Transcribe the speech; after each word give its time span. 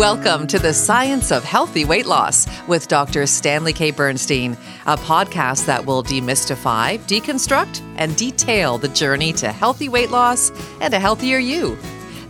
Welcome 0.00 0.46
to 0.46 0.58
the 0.58 0.72
Science 0.72 1.30
of 1.30 1.44
Healthy 1.44 1.84
Weight 1.84 2.06
Loss 2.06 2.46
with 2.66 2.88
Dr. 2.88 3.26
Stanley 3.26 3.74
K. 3.74 3.90
Bernstein, 3.90 4.56
a 4.86 4.96
podcast 4.96 5.66
that 5.66 5.84
will 5.84 6.02
demystify, 6.02 6.98
deconstruct, 7.00 7.82
and 7.98 8.16
detail 8.16 8.78
the 8.78 8.88
journey 8.88 9.34
to 9.34 9.52
healthy 9.52 9.90
weight 9.90 10.08
loss 10.08 10.52
and 10.80 10.94
a 10.94 10.98
healthier 10.98 11.36
you. 11.36 11.76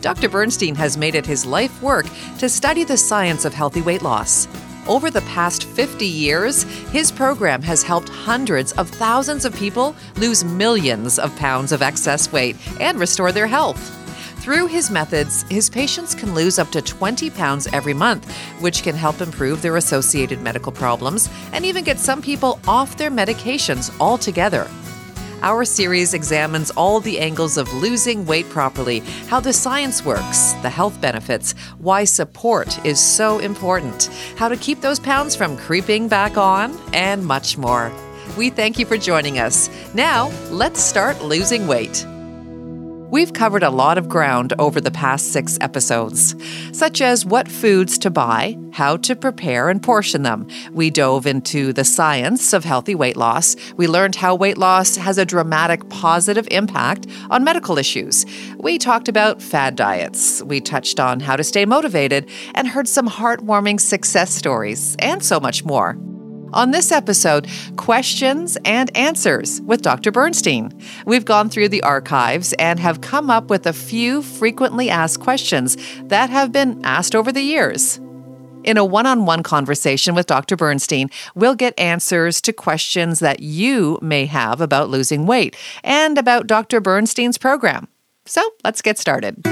Dr. 0.00 0.28
Bernstein 0.28 0.74
has 0.74 0.96
made 0.96 1.14
it 1.14 1.24
his 1.24 1.46
life 1.46 1.80
work 1.80 2.06
to 2.38 2.48
study 2.48 2.82
the 2.82 2.96
science 2.96 3.44
of 3.44 3.54
healthy 3.54 3.82
weight 3.82 4.02
loss. 4.02 4.48
Over 4.88 5.08
the 5.08 5.20
past 5.20 5.62
50 5.62 6.04
years, 6.04 6.64
his 6.90 7.12
program 7.12 7.62
has 7.62 7.84
helped 7.84 8.08
hundreds 8.08 8.72
of 8.72 8.90
thousands 8.90 9.44
of 9.44 9.54
people 9.54 9.94
lose 10.16 10.42
millions 10.42 11.20
of 11.20 11.36
pounds 11.36 11.70
of 11.70 11.82
excess 11.82 12.32
weight 12.32 12.56
and 12.80 12.98
restore 12.98 13.30
their 13.30 13.46
health. 13.46 13.99
Through 14.40 14.68
his 14.68 14.90
methods, 14.90 15.42
his 15.50 15.68
patients 15.68 16.14
can 16.14 16.34
lose 16.34 16.58
up 16.58 16.70
to 16.70 16.80
20 16.80 17.28
pounds 17.28 17.66
every 17.74 17.92
month, 17.92 18.24
which 18.60 18.82
can 18.82 18.96
help 18.96 19.20
improve 19.20 19.60
their 19.60 19.76
associated 19.76 20.40
medical 20.40 20.72
problems 20.72 21.28
and 21.52 21.66
even 21.66 21.84
get 21.84 21.98
some 21.98 22.22
people 22.22 22.58
off 22.66 22.96
their 22.96 23.10
medications 23.10 23.94
altogether. 24.00 24.66
Our 25.42 25.66
series 25.66 26.14
examines 26.14 26.70
all 26.70 27.00
the 27.00 27.18
angles 27.18 27.58
of 27.58 27.70
losing 27.74 28.24
weight 28.24 28.48
properly, 28.48 29.00
how 29.28 29.40
the 29.40 29.52
science 29.52 30.06
works, 30.06 30.54
the 30.62 30.70
health 30.70 30.98
benefits, 31.02 31.52
why 31.76 32.04
support 32.04 32.82
is 32.84 32.98
so 32.98 33.40
important, 33.40 34.06
how 34.36 34.48
to 34.48 34.56
keep 34.56 34.80
those 34.80 34.98
pounds 35.00 35.36
from 35.36 35.58
creeping 35.58 36.08
back 36.08 36.38
on, 36.38 36.78
and 36.94 37.26
much 37.26 37.58
more. 37.58 37.92
We 38.38 38.48
thank 38.48 38.78
you 38.78 38.86
for 38.86 38.96
joining 38.96 39.38
us. 39.38 39.68
Now, 39.94 40.30
let's 40.50 40.82
start 40.82 41.22
losing 41.22 41.66
weight. 41.66 42.06
We've 43.10 43.32
covered 43.32 43.64
a 43.64 43.70
lot 43.70 43.98
of 43.98 44.08
ground 44.08 44.52
over 44.60 44.80
the 44.80 44.92
past 44.92 45.32
six 45.32 45.58
episodes, 45.60 46.36
such 46.72 47.00
as 47.00 47.26
what 47.26 47.48
foods 47.48 47.98
to 47.98 48.10
buy, 48.10 48.56
how 48.72 48.98
to 48.98 49.16
prepare 49.16 49.68
and 49.68 49.82
portion 49.82 50.22
them. 50.22 50.46
We 50.72 50.90
dove 50.90 51.26
into 51.26 51.72
the 51.72 51.84
science 51.84 52.52
of 52.52 52.62
healthy 52.64 52.94
weight 52.94 53.16
loss. 53.16 53.56
We 53.76 53.88
learned 53.88 54.14
how 54.14 54.36
weight 54.36 54.58
loss 54.58 54.94
has 54.94 55.18
a 55.18 55.24
dramatic 55.24 55.88
positive 55.88 56.46
impact 56.52 57.08
on 57.30 57.42
medical 57.42 57.78
issues. 57.78 58.24
We 58.58 58.78
talked 58.78 59.08
about 59.08 59.42
fad 59.42 59.74
diets. 59.74 60.40
We 60.44 60.60
touched 60.60 61.00
on 61.00 61.18
how 61.18 61.34
to 61.34 61.42
stay 61.42 61.64
motivated 61.64 62.28
and 62.54 62.68
heard 62.68 62.86
some 62.86 63.08
heartwarming 63.08 63.80
success 63.80 64.32
stories 64.32 64.94
and 65.00 65.24
so 65.24 65.40
much 65.40 65.64
more. 65.64 65.98
On 66.52 66.72
this 66.72 66.90
episode, 66.90 67.48
questions 67.76 68.58
and 68.64 68.94
answers 68.96 69.60
with 69.62 69.82
Dr. 69.82 70.10
Bernstein. 70.10 70.72
We've 71.06 71.24
gone 71.24 71.48
through 71.48 71.68
the 71.68 71.82
archives 71.82 72.52
and 72.54 72.80
have 72.80 73.00
come 73.00 73.30
up 73.30 73.50
with 73.50 73.66
a 73.66 73.72
few 73.72 74.22
frequently 74.22 74.90
asked 74.90 75.20
questions 75.20 75.76
that 76.02 76.28
have 76.30 76.50
been 76.50 76.84
asked 76.84 77.14
over 77.14 77.30
the 77.30 77.42
years. 77.42 78.00
In 78.64 78.76
a 78.76 78.84
one 78.84 79.06
on 79.06 79.26
one 79.26 79.42
conversation 79.42 80.14
with 80.14 80.26
Dr. 80.26 80.56
Bernstein, 80.56 81.08
we'll 81.34 81.54
get 81.54 81.78
answers 81.78 82.40
to 82.42 82.52
questions 82.52 83.20
that 83.20 83.40
you 83.40 83.98
may 84.02 84.26
have 84.26 84.60
about 84.60 84.90
losing 84.90 85.26
weight 85.26 85.56
and 85.84 86.18
about 86.18 86.46
Dr. 86.46 86.80
Bernstein's 86.80 87.38
program. 87.38 87.88
So 88.26 88.42
let's 88.64 88.82
get 88.82 88.98
started. 88.98 89.42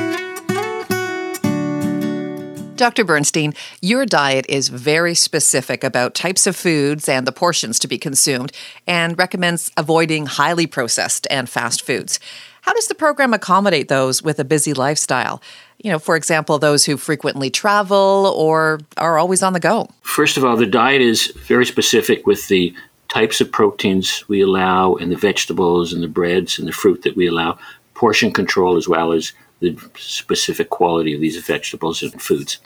Dr. 2.79 3.05
Bernstein, 3.05 3.55
your 3.83 4.07
diet 4.07 4.47
is 4.49 4.69
very 4.69 5.13
specific 5.13 5.83
about 5.83 6.15
types 6.15 6.47
of 6.47 6.55
foods 6.55 7.09
and 7.09 7.27
the 7.27 7.33
portions 7.33 7.77
to 7.81 7.89
be 7.89 7.99
consumed 7.99 8.53
and 8.87 9.19
recommends 9.19 9.73
avoiding 9.77 10.27
highly 10.27 10.67
processed 10.67 11.27
and 11.29 11.49
fast 11.51 11.83
foods. 11.83 12.21
How 12.63 12.73
does 12.73 12.87
the 12.87 12.95
program 12.95 13.35
accommodate 13.35 13.89
those 13.89 14.23
with 14.23 14.39
a 14.39 14.45
busy 14.45 14.75
lifestyle? 14.75 15.43
You 15.83 15.91
know, 15.91 15.99
for 15.99 16.15
example, 16.15 16.61
those 16.61 16.85
who 16.85 16.97
frequently 16.97 17.51
travel 17.51 18.33
or 18.37 18.79
are 18.97 19.19
always 19.19 19.43
on 19.43 19.55
the 19.55 19.61
go. 19.61 19.89
First 20.03 20.37
of 20.37 20.45
all, 20.45 20.57
the 20.57 20.67
diet 20.67 21.03
is 21.03 21.33
very 21.47 21.67
specific 21.67 22.29
with 22.29 22.47
the 22.47 22.73
types 23.09 23.41
of 23.41 23.51
proteins 23.51 24.25
we 24.29 24.41
allow 24.41 24.95
and 24.95 25.11
the 25.11 25.17
vegetables 25.17 25.93
and 25.93 26.01
the 26.01 26.09
breads 26.09 26.61
and 26.61 26.69
the 26.69 26.73
fruit 26.73 27.03
that 27.03 27.17
we 27.17 27.27
allow, 27.27 27.59
portion 27.95 28.33
control 28.33 28.77
as 28.77 28.87
well 28.87 29.13
as 29.13 29.33
the 29.61 29.79
specific 29.97 30.71
quality 30.71 31.15
of 31.15 31.21
these 31.21 31.37
vegetables 31.45 32.03
and 32.03 32.21
foods. 32.21 32.59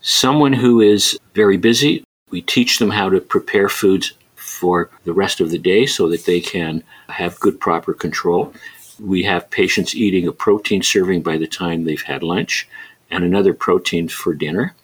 Someone 0.00 0.52
who 0.52 0.80
is 0.80 1.18
very 1.34 1.56
busy, 1.56 2.04
we 2.30 2.42
teach 2.42 2.78
them 2.78 2.90
how 2.90 3.08
to 3.08 3.20
prepare 3.20 3.68
foods 3.68 4.14
for 4.34 4.90
the 5.04 5.12
rest 5.12 5.40
of 5.40 5.50
the 5.50 5.58
day 5.58 5.86
so 5.86 6.08
that 6.08 6.24
they 6.24 6.40
can 6.40 6.82
have 7.08 7.38
good, 7.40 7.60
proper 7.60 7.94
control. 7.94 8.52
We 8.98 9.22
have 9.24 9.50
patients 9.50 9.94
eating 9.94 10.26
a 10.26 10.32
protein 10.32 10.82
serving 10.82 11.22
by 11.22 11.36
the 11.36 11.46
time 11.46 11.84
they've 11.84 12.02
had 12.02 12.22
lunch 12.22 12.68
and 13.10 13.24
another 13.24 13.54
protein 13.54 14.08
for 14.08 14.34
dinner. 14.34 14.74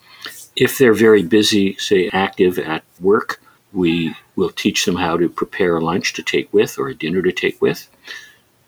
If 0.57 0.79
they're 0.79 0.95
very 0.95 1.23
busy, 1.23 1.77
say 1.77 2.09
active 2.13 2.59
at 2.59 2.83
work, 3.01 3.41
we 3.73 4.15
will 4.37 4.51
teach 4.51 4.85
them 4.85 4.97
how 4.97 5.17
to 5.17 5.29
prepare 5.29 5.77
a 5.77 5.85
lunch 5.85 6.15
to 6.15 6.23
take 6.23 6.53
with 6.53 6.79
or 6.79 6.89
a 6.89 6.95
dinner 6.95 7.23
to 7.23 7.33
take 7.33 7.61
with. 7.61 7.89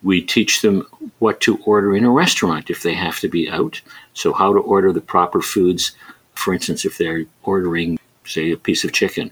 We 0.08 0.22
teach 0.22 0.62
them 0.62 0.86
what 1.18 1.38
to 1.42 1.58
order 1.66 1.94
in 1.94 2.06
a 2.06 2.10
restaurant 2.10 2.70
if 2.70 2.82
they 2.82 2.94
have 2.94 3.20
to 3.20 3.28
be 3.28 3.50
out. 3.50 3.82
So, 4.14 4.32
how 4.32 4.54
to 4.54 4.58
order 4.58 4.90
the 4.90 5.02
proper 5.02 5.42
foods. 5.42 5.92
For 6.32 6.54
instance, 6.54 6.86
if 6.86 6.96
they're 6.96 7.26
ordering, 7.42 7.98
say, 8.24 8.52
a 8.52 8.56
piece 8.56 8.84
of 8.84 8.94
chicken, 8.94 9.30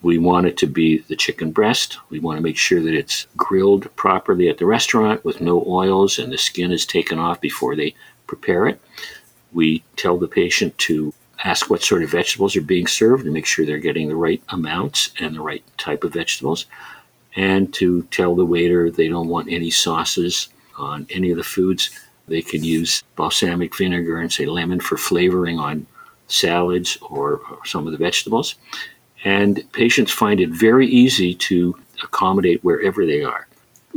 we 0.00 0.16
want 0.16 0.46
it 0.46 0.56
to 0.56 0.66
be 0.66 1.00
the 1.08 1.14
chicken 1.14 1.52
breast. 1.52 1.98
We 2.08 2.20
want 2.20 2.38
to 2.38 2.42
make 2.42 2.56
sure 2.56 2.80
that 2.80 2.94
it's 2.94 3.26
grilled 3.36 3.94
properly 3.96 4.48
at 4.48 4.56
the 4.56 4.64
restaurant 4.64 5.22
with 5.26 5.42
no 5.42 5.62
oils 5.66 6.18
and 6.18 6.32
the 6.32 6.38
skin 6.38 6.72
is 6.72 6.86
taken 6.86 7.18
off 7.18 7.38
before 7.42 7.76
they 7.76 7.94
prepare 8.26 8.66
it. 8.66 8.80
We 9.52 9.84
tell 9.96 10.16
the 10.16 10.26
patient 10.26 10.78
to 10.88 11.12
ask 11.44 11.68
what 11.68 11.82
sort 11.82 12.02
of 12.02 12.08
vegetables 12.08 12.56
are 12.56 12.62
being 12.62 12.86
served 12.86 13.24
and 13.24 13.34
make 13.34 13.44
sure 13.44 13.66
they're 13.66 13.76
getting 13.76 14.08
the 14.08 14.16
right 14.16 14.42
amounts 14.48 15.10
and 15.20 15.36
the 15.36 15.42
right 15.42 15.62
type 15.76 16.02
of 16.02 16.14
vegetables 16.14 16.64
and 17.36 17.72
to 17.74 18.02
tell 18.04 18.34
the 18.34 18.44
waiter 18.44 18.90
they 18.90 19.08
don't 19.08 19.28
want 19.28 19.50
any 19.50 19.70
sauces 19.70 20.48
on 20.76 21.06
any 21.10 21.30
of 21.30 21.36
the 21.36 21.44
foods. 21.44 21.90
They 22.28 22.42
can 22.42 22.64
use 22.64 23.02
balsamic 23.16 23.76
vinegar 23.76 24.18
and 24.18 24.32
say 24.32 24.46
lemon 24.46 24.80
for 24.80 24.96
flavoring 24.96 25.58
on 25.58 25.86
salads 26.28 26.96
or, 27.02 27.40
some 27.64 27.86
of 27.86 27.92
the 27.92 27.98
vegetables. 27.98 28.54
And 29.24 29.64
patients 29.72 30.12
find 30.12 30.40
it 30.40 30.50
very 30.50 30.86
easy 30.86 31.34
to 31.34 31.76
accommodate 32.02 32.62
wherever 32.62 33.06
they 33.06 33.22
are. 33.22 33.46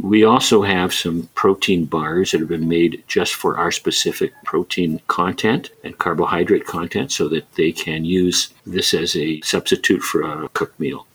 We 0.02 0.24
also 0.24 0.62
have 0.62 0.94
some 0.94 1.28
protein 1.34 1.86
bars 1.86 2.31
that 2.31 2.40
have 2.40 2.50
been 2.50 2.69
made 2.69 3.04
just 3.08 3.34
for 3.34 3.58
our 3.58 3.72
specific 3.72 4.31
protein 4.46 5.02
content 5.08 5.72
and 5.84 5.98
carbohydrate 5.98 6.66
content 6.66 7.12
so 7.12 7.28
that 7.30 7.52
they 7.56 7.72
can 7.72 8.06
use 8.06 8.54
this 8.66 8.94
as 8.94 9.16
a 9.16 9.42
substitute 9.42 10.02
for 10.02 10.22
a 10.22 10.50
cooked 10.50 10.80
meal. 10.80 11.08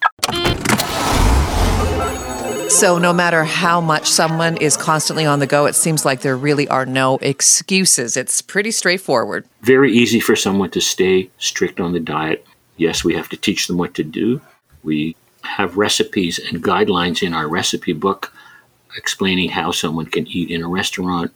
So, 2.73 2.97
no 2.97 3.13
matter 3.13 3.45
how 3.45 3.83
much 3.83 4.09
someone 4.09 4.57
is 4.57 4.79
constantly 4.79 5.27
on 5.27 5.41
the 5.41 5.47
go, 5.47 5.67
it 5.67 5.75
seems 5.75 6.07
like 6.07 6.23
there 6.23 6.37
really 6.37 6.67
are 6.69 6.87
no 6.87 7.19
excuses. 7.21 8.17
It's 8.17 8.41
pretty 8.41 8.71
straightforward. 8.71 9.47
Very 9.61 9.93
easy 9.93 10.19
for 10.19 10.35
someone 10.35 10.71
to 10.71 10.81
stay 10.81 11.31
strict 11.37 11.81
on 11.81 11.93
the 11.93 12.01
diet. 12.01 12.47
Yes, 12.79 13.05
we 13.05 13.15
have 13.15 13.29
to 13.29 13.37
teach 13.37 13.67
them 13.67 13.77
what 13.77 13.95
to 13.95 14.03
do. 14.03 14.41
We 14.83 15.15
have 15.43 15.77
recipes 15.77 16.39
and 16.39 16.65
guidelines 16.65 17.23
in 17.23 17.35
our 17.35 17.47
recipe 17.47 17.93
book 17.93 18.33
explaining 18.97 19.51
how 19.51 19.71
someone 19.71 20.07
can 20.07 20.27
eat 20.27 20.51
in 20.51 20.63
a 20.63 20.69
restaurant, 20.69 21.31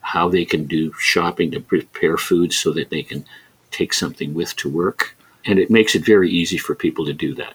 how 0.00 0.28
they 0.28 0.44
can 0.44 0.66
do 0.66 0.92
shopping 0.98 1.52
to 1.52 1.60
prepare 1.60 2.16
food 2.16 2.52
so 2.52 2.72
that 2.72 2.90
they 2.90 3.04
can 3.04 3.24
take 3.70 3.94
something 3.94 4.34
with 4.34 4.56
to 4.56 4.68
work. 4.68 5.16
And 5.46 5.58
it 5.60 5.70
makes 5.70 5.94
it 5.94 6.04
very 6.04 6.28
easy 6.30 6.58
for 6.58 6.74
people 6.74 7.06
to 7.06 7.14
do 7.14 7.32
that. 7.36 7.54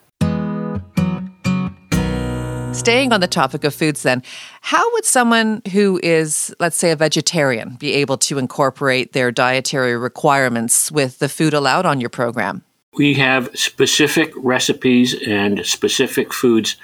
Staying 2.76 3.14
on 3.14 3.22
the 3.22 3.28
topic 3.28 3.64
of 3.64 3.74
foods, 3.74 4.04
then, 4.04 4.22
how 4.62 4.92
would 4.92 5.06
someone 5.06 5.62
who 5.72 6.00
is, 6.04 6.54
let's 6.60 6.76
say, 6.76 6.92
a 6.92 6.96
vegetarian 6.96 7.78
be 7.80 7.94
able 7.94 8.18
to 8.18 8.38
incorporate 8.38 9.14
their 9.14 9.32
dietary 9.32 9.98
requirements 9.98 10.92
with 10.92 11.18
the 11.20 11.30
food 11.30 11.54
allowed 11.54 11.86
on 11.86 12.00
your 12.02 12.12
program? 12.12 12.64
We 12.98 13.16
have 13.16 13.50
specific 13.56 14.32
recipes 14.36 15.16
and 15.26 15.66
specific 15.66 16.32
foods 16.32 16.76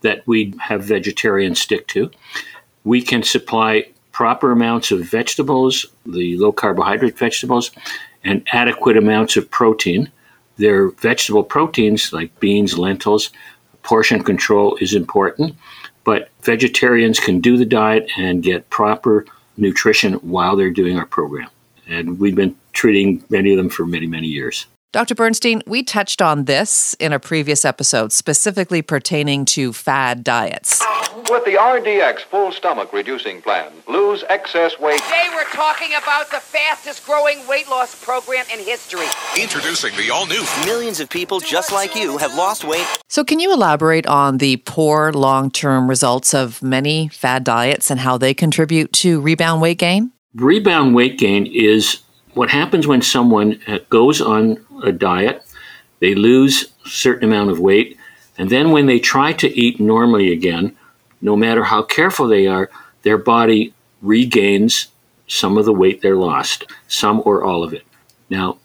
that 0.00 0.26
we 0.26 0.54
have 0.58 0.82
vegetarians 0.82 1.60
stick 1.60 1.86
to. 1.88 2.10
We 2.82 3.00
can 3.00 3.22
supply 3.22 3.86
proper 4.12 4.50
amounts 4.50 4.90
of 4.90 5.02
vegetables, 5.02 5.86
the 6.06 6.36
low 6.38 6.52
carbohydrate 6.52 7.18
vegetables, 7.18 7.70
and 8.24 8.44
adequate 8.52 8.96
amounts 8.96 9.36
of 9.36 9.48
protein. 9.50 10.10
They're 10.56 10.90
vegetable 10.90 11.44
proteins 11.44 12.12
like 12.12 12.40
beans, 12.40 12.78
lentils, 12.78 13.30
portion 13.84 14.24
control 14.24 14.76
is 14.80 14.94
important, 14.94 15.54
but 16.02 16.30
vegetarians 16.42 17.20
can 17.20 17.40
do 17.40 17.56
the 17.56 17.64
diet 17.64 18.10
and 18.18 18.42
get 18.42 18.68
proper 18.70 19.24
nutrition 19.56 20.14
while 20.14 20.56
they're 20.56 20.70
doing 20.70 20.98
our 20.98 21.06
program. 21.06 21.48
And 21.86 22.18
we've 22.18 22.34
been 22.34 22.56
treating 22.72 23.22
many 23.28 23.52
of 23.52 23.58
them 23.58 23.68
for 23.68 23.86
many, 23.86 24.06
many 24.06 24.26
years. 24.26 24.66
Dr. 24.94 25.16
Bernstein, 25.16 25.60
we 25.66 25.82
touched 25.82 26.22
on 26.22 26.44
this 26.44 26.94
in 27.00 27.12
a 27.12 27.18
previous 27.18 27.64
episode, 27.64 28.12
specifically 28.12 28.80
pertaining 28.80 29.44
to 29.46 29.72
fad 29.72 30.22
diets. 30.22 30.80
With 31.28 31.44
the 31.44 31.56
RDX 31.58 32.20
full 32.20 32.52
stomach 32.52 32.92
reducing 32.92 33.42
plan, 33.42 33.72
lose 33.88 34.22
excess 34.28 34.78
weight. 34.78 35.02
Today 35.02 35.26
we're 35.34 35.42
talking 35.46 35.88
about 36.00 36.30
the 36.30 36.38
fastest 36.38 37.04
growing 37.04 37.44
weight 37.48 37.68
loss 37.68 38.04
program 38.04 38.44
in 38.52 38.60
history. 38.60 39.06
Introducing 39.36 39.96
the 39.96 40.10
all 40.10 40.26
new. 40.26 40.44
Millions 40.64 41.00
of 41.00 41.10
people 41.10 41.40
just 41.40 41.72
like 41.72 41.96
you 41.96 42.16
have 42.18 42.32
lost 42.36 42.62
weight. 42.62 42.86
So, 43.08 43.24
can 43.24 43.40
you 43.40 43.52
elaborate 43.52 44.06
on 44.06 44.38
the 44.38 44.58
poor 44.58 45.12
long 45.12 45.50
term 45.50 45.88
results 45.90 46.32
of 46.34 46.62
many 46.62 47.08
fad 47.08 47.42
diets 47.42 47.90
and 47.90 47.98
how 47.98 48.16
they 48.16 48.32
contribute 48.32 48.92
to 48.92 49.20
rebound 49.20 49.60
weight 49.60 49.78
gain? 49.78 50.12
Rebound 50.36 50.94
weight 50.94 51.18
gain 51.18 51.46
is 51.46 52.03
what 52.34 52.50
happens 52.50 52.86
when 52.86 53.02
someone 53.02 53.60
uh, 53.66 53.78
goes 53.88 54.20
on 54.20 54.64
a 54.82 54.92
diet, 54.92 55.44
they 56.00 56.14
lose 56.14 56.72
a 56.84 56.88
certain 56.88 57.28
amount 57.28 57.50
of 57.50 57.60
weight, 57.60 57.98
and 58.38 58.50
then 58.50 58.70
when 58.70 58.86
they 58.86 58.98
try 58.98 59.32
to 59.32 59.48
eat 59.48 59.80
normally 59.80 60.32
again, 60.32 60.76
no 61.20 61.36
matter 61.36 61.64
how 61.64 61.82
careful 61.82 62.28
they 62.28 62.46
are, 62.46 62.70
their 63.02 63.18
body 63.18 63.72
regains 64.02 64.88
some 65.26 65.56
of 65.56 65.64
the 65.64 65.72
weight 65.72 66.02
they're 66.02 66.16
lost, 66.16 66.66
some 66.88 67.22
or 67.24 67.44
all 67.44 67.62
of 67.62 67.72
it. 67.72 67.84
Now, 68.28 68.58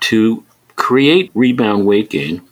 to 0.00 0.44
create 0.76 1.30
rebound 1.34 1.86
weight 1.86 2.10
gain, 2.10 2.42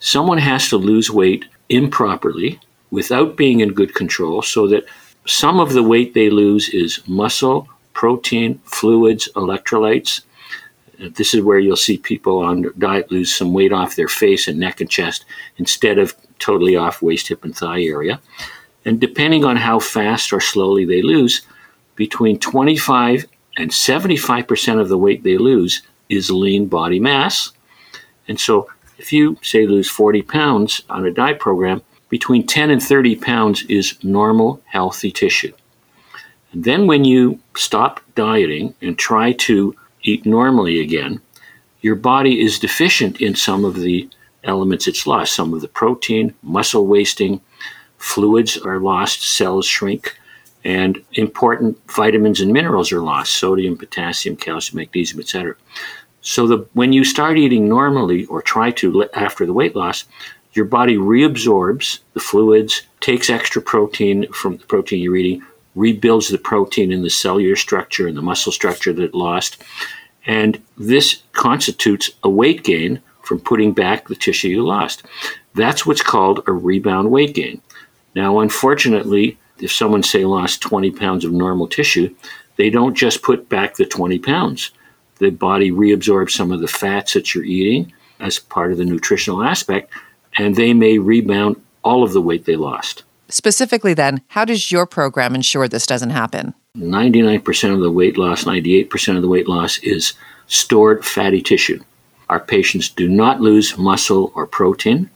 someone 0.00 0.38
has 0.38 0.68
to 0.70 0.76
lose 0.76 1.10
weight 1.10 1.44
improperly 1.68 2.60
without 2.90 3.36
being 3.36 3.60
in 3.60 3.74
good 3.74 3.94
control 3.94 4.42
so 4.42 4.66
that 4.68 4.84
some 5.26 5.58
of 5.60 5.72
the 5.72 5.82
weight 5.82 6.14
they 6.14 6.30
lose 6.30 6.68
is 6.68 7.06
muscle, 7.06 7.68
protein, 7.96 8.60
fluids, 8.64 9.26
electrolytes. 9.36 10.20
This 10.98 11.32
is 11.32 11.42
where 11.42 11.58
you'll 11.58 11.76
see 11.76 11.96
people 11.96 12.40
on 12.40 12.70
diet 12.76 13.10
lose 13.10 13.34
some 13.34 13.54
weight 13.54 13.72
off 13.72 13.96
their 13.96 14.06
face 14.06 14.48
and 14.48 14.58
neck 14.58 14.82
and 14.82 14.90
chest 14.90 15.24
instead 15.56 15.98
of 15.98 16.14
totally 16.38 16.76
off 16.76 17.00
waist, 17.00 17.28
hip, 17.28 17.42
and 17.42 17.56
thigh 17.56 17.82
area. 17.82 18.20
And 18.84 19.00
depending 19.00 19.46
on 19.46 19.56
how 19.56 19.78
fast 19.80 20.30
or 20.30 20.42
slowly 20.42 20.84
they 20.84 21.00
lose, 21.00 21.40
between 21.94 22.38
25 22.38 23.24
and 23.56 23.70
75% 23.70 24.78
of 24.78 24.90
the 24.90 24.98
weight 24.98 25.22
they 25.22 25.38
lose 25.38 25.80
is 26.10 26.30
lean 26.30 26.66
body 26.66 27.00
mass. 27.00 27.52
And 28.28 28.38
so 28.38 28.68
if 28.98 29.10
you 29.10 29.38
say 29.40 29.66
lose 29.66 29.88
40 29.88 30.20
pounds 30.20 30.82
on 30.90 31.06
a 31.06 31.10
diet 31.10 31.40
program, 31.40 31.80
between 32.10 32.46
10 32.46 32.68
and 32.68 32.82
30 32.82 33.16
pounds 33.16 33.62
is 33.70 33.96
normal, 34.04 34.60
healthy 34.66 35.10
tissue. 35.10 35.54
Then 36.58 36.86
when 36.86 37.04
you 37.04 37.38
stop 37.54 38.00
dieting 38.14 38.74
and 38.80 38.98
try 38.98 39.32
to 39.32 39.76
eat 40.04 40.24
normally 40.24 40.80
again, 40.80 41.20
your 41.82 41.96
body 41.96 42.40
is 42.40 42.58
deficient 42.58 43.20
in 43.20 43.34
some 43.34 43.62
of 43.62 43.74
the 43.74 44.08
elements 44.42 44.88
it's 44.88 45.06
lost, 45.06 45.34
some 45.34 45.52
of 45.52 45.60
the 45.60 45.68
protein, 45.68 46.32
muscle 46.42 46.86
wasting, 46.86 47.42
fluids 47.98 48.56
are 48.56 48.80
lost, 48.80 49.36
cells 49.36 49.66
shrink, 49.66 50.18
and 50.64 51.04
important 51.12 51.78
vitamins 51.92 52.40
and 52.40 52.54
minerals 52.54 52.90
are 52.90 53.02
lost 53.02 53.36
sodium, 53.36 53.76
potassium, 53.76 54.34
calcium, 54.34 54.78
magnesium, 54.78 55.20
etc. 55.20 55.56
So 56.22 56.46
the, 56.46 56.66
when 56.72 56.94
you 56.94 57.04
start 57.04 57.36
eating 57.36 57.68
normally 57.68 58.24
or 58.26 58.40
try 58.40 58.70
to 58.72 59.06
after 59.12 59.44
the 59.44 59.52
weight 59.52 59.76
loss, 59.76 60.06
your 60.54 60.64
body 60.64 60.96
reabsorbs 60.96 61.98
the 62.14 62.20
fluids, 62.20 62.80
takes 63.00 63.28
extra 63.28 63.60
protein 63.60 64.32
from 64.32 64.56
the 64.56 64.64
protein 64.64 65.00
you're 65.00 65.16
eating, 65.16 65.42
rebuilds 65.76 66.28
the 66.28 66.38
protein 66.38 66.90
in 66.90 67.02
the 67.02 67.10
cellular 67.10 67.54
structure 67.54 68.08
and 68.08 68.16
the 68.16 68.22
muscle 68.22 68.50
structure 68.50 68.92
that 68.92 69.04
it 69.04 69.14
lost. 69.14 69.62
And 70.26 70.60
this 70.76 71.22
constitutes 71.32 72.10
a 72.24 72.28
weight 72.28 72.64
gain 72.64 73.00
from 73.22 73.40
putting 73.40 73.72
back 73.72 74.08
the 74.08 74.16
tissue 74.16 74.48
you 74.48 74.66
lost. 74.66 75.04
That's 75.54 75.86
what's 75.86 76.02
called 76.02 76.42
a 76.46 76.52
rebound 76.52 77.10
weight 77.10 77.34
gain. 77.34 77.60
Now, 78.14 78.40
unfortunately, 78.40 79.38
if 79.60 79.72
someone, 79.72 80.02
say, 80.02 80.24
lost 80.24 80.62
20 80.62 80.90
pounds 80.92 81.24
of 81.24 81.32
normal 81.32 81.68
tissue, 81.68 82.14
they 82.56 82.70
don't 82.70 82.94
just 82.94 83.22
put 83.22 83.48
back 83.48 83.74
the 83.74 83.84
20 83.84 84.18
pounds. 84.18 84.70
The 85.18 85.30
body 85.30 85.70
reabsorbs 85.70 86.30
some 86.30 86.52
of 86.52 86.60
the 86.60 86.68
fats 86.68 87.12
that 87.14 87.34
you're 87.34 87.44
eating 87.44 87.92
as 88.20 88.38
part 88.38 88.72
of 88.72 88.78
the 88.78 88.84
nutritional 88.84 89.42
aspect, 89.42 89.92
and 90.38 90.56
they 90.56 90.72
may 90.72 90.98
rebound 90.98 91.60
all 91.82 92.02
of 92.02 92.12
the 92.12 92.22
weight 92.22 92.44
they 92.44 92.56
lost. 92.56 93.02
Specifically, 93.28 93.94
then, 93.94 94.22
how 94.28 94.44
does 94.44 94.70
your 94.70 94.86
program 94.86 95.34
ensure 95.34 95.68
this 95.68 95.86
doesn't 95.86 96.10
happen? 96.10 96.54
99% 96.76 97.74
of 97.74 97.80
the 97.80 97.90
weight 97.90 98.18
loss, 98.18 98.44
98% 98.44 99.16
of 99.16 99.22
the 99.22 99.28
weight 99.28 99.48
loss 99.48 99.78
is 99.78 100.12
stored 100.46 101.04
fatty 101.04 101.42
tissue. 101.42 101.82
Our 102.28 102.40
patients 102.40 102.88
do 102.88 103.08
not 103.08 103.40
lose 103.40 103.78
muscle 103.78 104.32
or 104.34 104.46
protein 104.46 105.10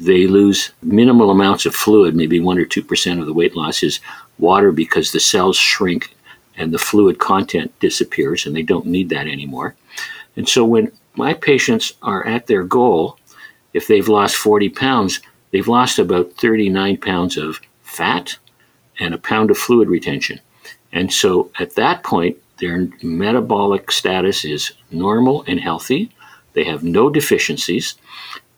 they 0.00 0.26
lose 0.26 0.70
minimal 0.82 1.30
amounts 1.30 1.66
of 1.66 1.74
fluid, 1.74 2.14
maybe 2.14 2.40
1 2.40 2.58
or 2.58 2.64
2% 2.64 3.20
of 3.20 3.26
the 3.26 3.32
weight 3.32 3.56
loss 3.56 3.82
is 3.82 4.00
water 4.38 4.70
because 4.70 5.10
the 5.10 5.20
cells 5.20 5.56
shrink 5.56 6.14
and 6.56 6.72
the 6.72 6.78
fluid 6.78 7.18
content 7.18 7.76
disappears 7.80 8.46
and 8.46 8.54
they 8.54 8.62
don't 8.62 8.86
need 8.86 9.08
that 9.08 9.26
anymore. 9.26 9.74
And 10.36 10.48
so 10.48 10.64
when 10.64 10.92
my 11.14 11.34
patients 11.34 11.92
are 12.02 12.24
at 12.26 12.46
their 12.46 12.62
goal, 12.62 13.18
if 13.72 13.88
they've 13.88 14.08
lost 14.08 14.36
40 14.36 14.68
pounds, 14.70 15.20
they've 15.50 15.68
lost 15.68 15.98
about 15.98 16.32
39 16.34 16.96
pounds 16.98 17.36
of 17.36 17.60
fat 17.82 18.38
and 18.98 19.14
a 19.14 19.18
pound 19.18 19.50
of 19.50 19.58
fluid 19.58 19.88
retention. 19.88 20.40
And 20.92 21.12
so 21.12 21.50
at 21.58 21.74
that 21.74 22.02
point, 22.02 22.36
their 22.58 22.88
metabolic 23.02 23.90
status 23.90 24.44
is 24.44 24.72
normal 24.90 25.44
and 25.46 25.60
healthy. 25.60 26.10
They 26.54 26.64
have 26.64 26.82
no 26.82 27.08
deficiencies. 27.08 27.94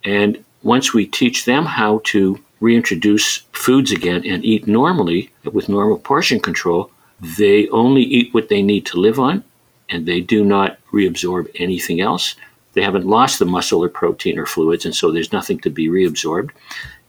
And 0.04 0.42
once 0.62 0.94
we 0.94 1.06
teach 1.06 1.44
them 1.44 1.66
how 1.66 2.00
to 2.04 2.38
reintroduce 2.60 3.38
foods 3.52 3.93
again 3.93 4.25
and 4.26 4.44
eat 4.44 4.66
normally 4.66 5.31
with 5.44 5.69
normal 5.69 5.98
portion 5.98 6.40
control, 6.40 6.90
they 7.38 7.69
only 7.69 8.02
eat 8.02 8.32
what 8.32 8.48
they 8.48 8.62
need 8.62 8.86
to 8.86 8.98
live 9.00 9.19
on 9.19 9.44
and 9.88 10.06
they 10.06 10.20
do 10.20 10.44
not 10.44 10.78
reabsorb 10.93 11.50
anything 11.56 12.00
else. 12.00 12.36
They 12.72 12.82
haven't 12.82 13.06
lost 13.06 13.38
the 13.38 13.44
muscle 13.46 13.82
or 13.82 13.88
protein 13.88 14.38
or 14.38 14.46
fluids, 14.46 14.84
and 14.84 14.94
so 14.94 15.11
there's 15.11 15.32
nothing 15.32 15.58
to 15.61 15.70
be 15.70 15.88
reabsorbed. 15.88 16.50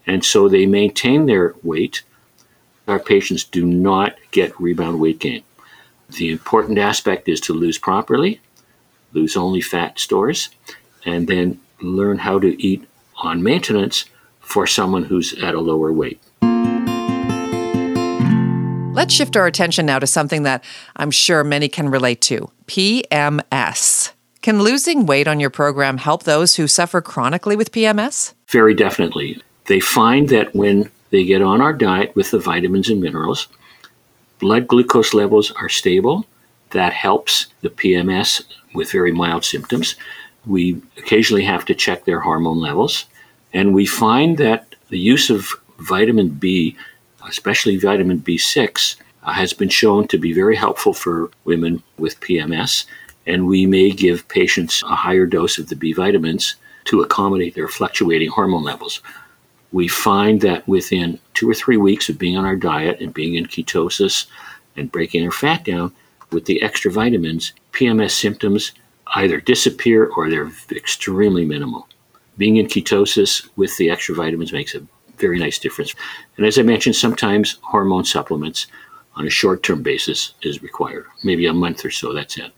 And 0.07 0.25
so 0.25 0.49
they 0.49 0.65
maintain 0.65 1.25
their 1.25 1.53
weight. 1.63 2.03
Our 2.87 2.99
patients 2.99 3.43
do 3.43 3.65
not 3.65 4.15
get 4.31 4.59
rebound 4.59 4.99
weight 4.99 5.19
gain. 5.19 5.43
The 6.09 6.31
important 6.31 6.77
aspect 6.77 7.29
is 7.29 7.39
to 7.41 7.53
lose 7.53 7.77
properly, 7.77 8.41
lose 9.13 9.37
only 9.37 9.61
fat 9.61 9.99
stores, 9.99 10.49
and 11.05 11.27
then 11.27 11.61
learn 11.81 12.17
how 12.17 12.39
to 12.39 12.61
eat 12.61 12.87
on 13.17 13.43
maintenance 13.43 14.05
for 14.39 14.65
someone 14.67 15.03
who's 15.03 15.33
at 15.41 15.53
a 15.53 15.61
lower 15.61 15.93
weight. 15.93 16.19
Let's 18.93 19.13
shift 19.13 19.37
our 19.37 19.47
attention 19.47 19.85
now 19.85 19.99
to 19.99 20.07
something 20.07 20.43
that 20.43 20.63
I'm 20.97 21.11
sure 21.11 21.45
many 21.45 21.69
can 21.69 21.87
relate 21.89 22.19
to 22.21 22.51
PMS. 22.65 24.11
Can 24.41 24.63
losing 24.63 25.05
weight 25.05 25.27
on 25.27 25.39
your 25.39 25.51
program 25.51 25.97
help 25.97 26.23
those 26.23 26.55
who 26.55 26.67
suffer 26.67 26.99
chronically 26.99 27.55
with 27.55 27.71
PMS? 27.71 28.33
Very 28.47 28.73
definitely. 28.73 29.39
They 29.65 29.79
find 29.79 30.29
that 30.29 30.55
when 30.55 30.89
they 31.11 31.23
get 31.23 31.43
on 31.43 31.61
our 31.61 31.73
diet 31.73 32.15
with 32.15 32.31
the 32.31 32.39
vitamins 32.39 32.89
and 32.89 32.99
minerals, 32.99 33.47
blood 34.39 34.67
glucose 34.67 35.13
levels 35.13 35.51
are 35.51 35.69
stable. 35.69 36.25
That 36.71 36.91
helps 36.91 37.47
the 37.61 37.69
PMS 37.69 38.43
with 38.73 38.91
very 38.91 39.11
mild 39.11 39.45
symptoms. 39.45 39.95
We 40.47 40.81
occasionally 40.97 41.43
have 41.43 41.63
to 41.65 41.75
check 41.75 42.05
their 42.05 42.21
hormone 42.21 42.59
levels. 42.59 43.05
And 43.53 43.75
we 43.75 43.85
find 43.85 44.39
that 44.39 44.73
the 44.89 44.97
use 44.97 45.29
of 45.29 45.49
vitamin 45.77 46.29
B, 46.29 46.75
especially 47.27 47.77
vitamin 47.77 48.21
B6, 48.21 48.95
uh, 49.21 49.33
has 49.33 49.53
been 49.53 49.69
shown 49.69 50.07
to 50.07 50.17
be 50.17 50.33
very 50.33 50.55
helpful 50.55 50.93
for 50.93 51.29
women 51.45 51.83
with 51.99 52.19
PMS. 52.21 52.85
And 53.27 53.47
we 53.47 53.65
may 53.65 53.91
give 53.91 54.27
patients 54.27 54.83
a 54.83 54.95
higher 54.95 55.25
dose 55.25 55.57
of 55.57 55.69
the 55.69 55.75
B 55.75 55.93
vitamins 55.93 56.55
to 56.85 57.01
accommodate 57.01 57.55
their 57.55 57.67
fluctuating 57.67 58.29
hormone 58.29 58.63
levels. 58.63 59.01
We 59.71 59.87
find 59.87 60.41
that 60.41 60.67
within 60.67 61.19
two 61.33 61.49
or 61.49 61.53
three 61.53 61.77
weeks 61.77 62.09
of 62.09 62.17
being 62.17 62.37
on 62.37 62.45
our 62.45 62.55
diet 62.55 62.99
and 62.99 63.13
being 63.13 63.35
in 63.35 63.45
ketosis 63.45 64.25
and 64.75 64.91
breaking 64.91 65.23
our 65.23 65.31
fat 65.31 65.63
down 65.63 65.93
with 66.31 66.45
the 66.45 66.61
extra 66.61 66.91
vitamins, 66.91 67.53
PMS 67.71 68.11
symptoms 68.11 68.71
either 69.15 69.39
disappear 69.39 70.07
or 70.07 70.29
they're 70.29 70.51
extremely 70.71 71.45
minimal 71.45 71.87
being 72.37 72.57
in 72.57 72.65
ketosis 72.65 73.47
with 73.55 73.75
the 73.77 73.89
extra 73.89 74.15
vitamins 74.15 74.53
makes 74.53 74.75
a 74.75 74.81
very 75.17 75.37
nice 75.37 75.59
difference. 75.59 75.93
And 76.37 76.45
as 76.45 76.57
I 76.57 76.63
mentioned, 76.63 76.95
sometimes 76.95 77.59
hormone 77.61 78.05
supplements 78.05 78.67
on 79.15 79.27
a 79.27 79.29
short 79.29 79.61
term 79.61 79.83
basis 79.83 80.33
is 80.41 80.63
required, 80.63 81.05
maybe 81.23 81.45
a 81.45 81.53
month 81.53 81.85
or 81.85 81.91
so, 81.91 82.13
that's 82.13 82.37
it. 82.37 82.51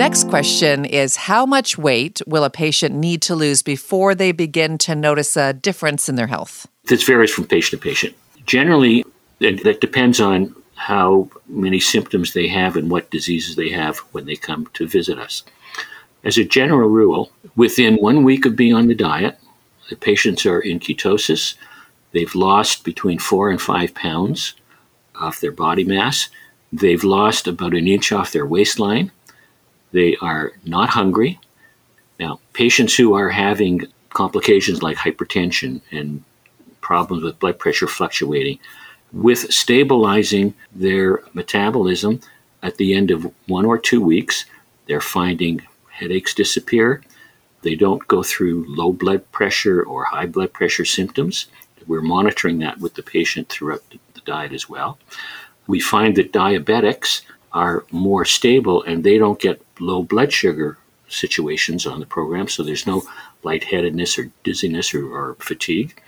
Next 0.00 0.30
question 0.30 0.86
is 0.86 1.14
How 1.16 1.44
much 1.44 1.76
weight 1.76 2.22
will 2.26 2.42
a 2.42 2.48
patient 2.48 2.94
need 2.94 3.20
to 3.20 3.36
lose 3.36 3.60
before 3.60 4.14
they 4.14 4.32
begin 4.32 4.78
to 4.78 4.94
notice 4.94 5.36
a 5.36 5.52
difference 5.52 6.08
in 6.08 6.14
their 6.14 6.28
health? 6.28 6.66
This 6.84 7.02
varies 7.02 7.30
from 7.30 7.44
patient 7.44 7.82
to 7.82 7.86
patient. 7.86 8.16
Generally, 8.46 9.04
that 9.40 9.82
depends 9.82 10.18
on 10.18 10.56
how 10.74 11.28
many 11.48 11.80
symptoms 11.80 12.32
they 12.32 12.48
have 12.48 12.76
and 12.76 12.90
what 12.90 13.10
diseases 13.10 13.56
they 13.56 13.68
have 13.68 13.98
when 14.12 14.24
they 14.24 14.36
come 14.36 14.68
to 14.72 14.88
visit 14.88 15.18
us. 15.18 15.42
As 16.24 16.38
a 16.38 16.44
general 16.44 16.88
rule, 16.88 17.30
within 17.54 17.96
one 17.96 18.24
week 18.24 18.46
of 18.46 18.56
being 18.56 18.72
on 18.72 18.86
the 18.86 18.94
diet, 18.94 19.38
the 19.90 19.96
patients 19.96 20.46
are 20.46 20.60
in 20.60 20.80
ketosis. 20.80 21.56
They've 22.12 22.34
lost 22.34 22.84
between 22.84 23.18
four 23.18 23.50
and 23.50 23.60
five 23.60 23.94
pounds 23.94 24.54
off 25.14 25.42
their 25.42 25.52
body 25.52 25.84
mass. 25.84 26.30
They've 26.72 27.04
lost 27.04 27.46
about 27.46 27.74
an 27.74 27.86
inch 27.86 28.12
off 28.12 28.32
their 28.32 28.46
waistline. 28.46 29.10
They 29.92 30.16
are 30.16 30.52
not 30.64 30.90
hungry. 30.90 31.38
Now, 32.18 32.40
patients 32.52 32.96
who 32.96 33.14
are 33.14 33.30
having 33.30 33.86
complications 34.10 34.82
like 34.82 34.96
hypertension 34.96 35.80
and 35.90 36.22
problems 36.80 37.22
with 37.22 37.38
blood 37.38 37.58
pressure 37.58 37.86
fluctuating, 37.86 38.58
with 39.12 39.52
stabilizing 39.52 40.54
their 40.72 41.22
metabolism 41.34 42.20
at 42.62 42.76
the 42.76 42.94
end 42.94 43.10
of 43.10 43.32
one 43.46 43.64
or 43.64 43.78
two 43.78 44.00
weeks, 44.00 44.44
they're 44.86 45.00
finding 45.00 45.62
headaches 45.90 46.34
disappear. 46.34 47.02
They 47.62 47.74
don't 47.74 48.06
go 48.08 48.22
through 48.22 48.66
low 48.68 48.92
blood 48.92 49.30
pressure 49.32 49.82
or 49.82 50.04
high 50.04 50.26
blood 50.26 50.52
pressure 50.52 50.84
symptoms. 50.84 51.46
We're 51.86 52.02
monitoring 52.02 52.58
that 52.58 52.78
with 52.78 52.94
the 52.94 53.02
patient 53.02 53.48
throughout 53.48 53.82
the 53.90 54.20
diet 54.24 54.52
as 54.52 54.68
well. 54.68 54.98
We 55.66 55.80
find 55.80 56.16
that 56.16 56.32
diabetics 56.32 57.22
are 57.52 57.84
more 57.90 58.24
stable 58.24 58.82
and 58.82 59.02
they 59.02 59.18
don't 59.18 59.40
get 59.40 59.62
low 59.80 60.02
blood 60.02 60.32
sugar 60.32 60.78
situations 61.08 61.86
on 61.86 62.00
the 62.00 62.06
program, 62.06 62.48
so 62.48 62.62
there's 62.62 62.86
no 62.86 63.02
lightheadedness 63.42 64.18
or 64.18 64.30
dizziness 64.44 64.94
or, 64.94 65.06
or 65.06 65.34
fatigue. 65.40 66.00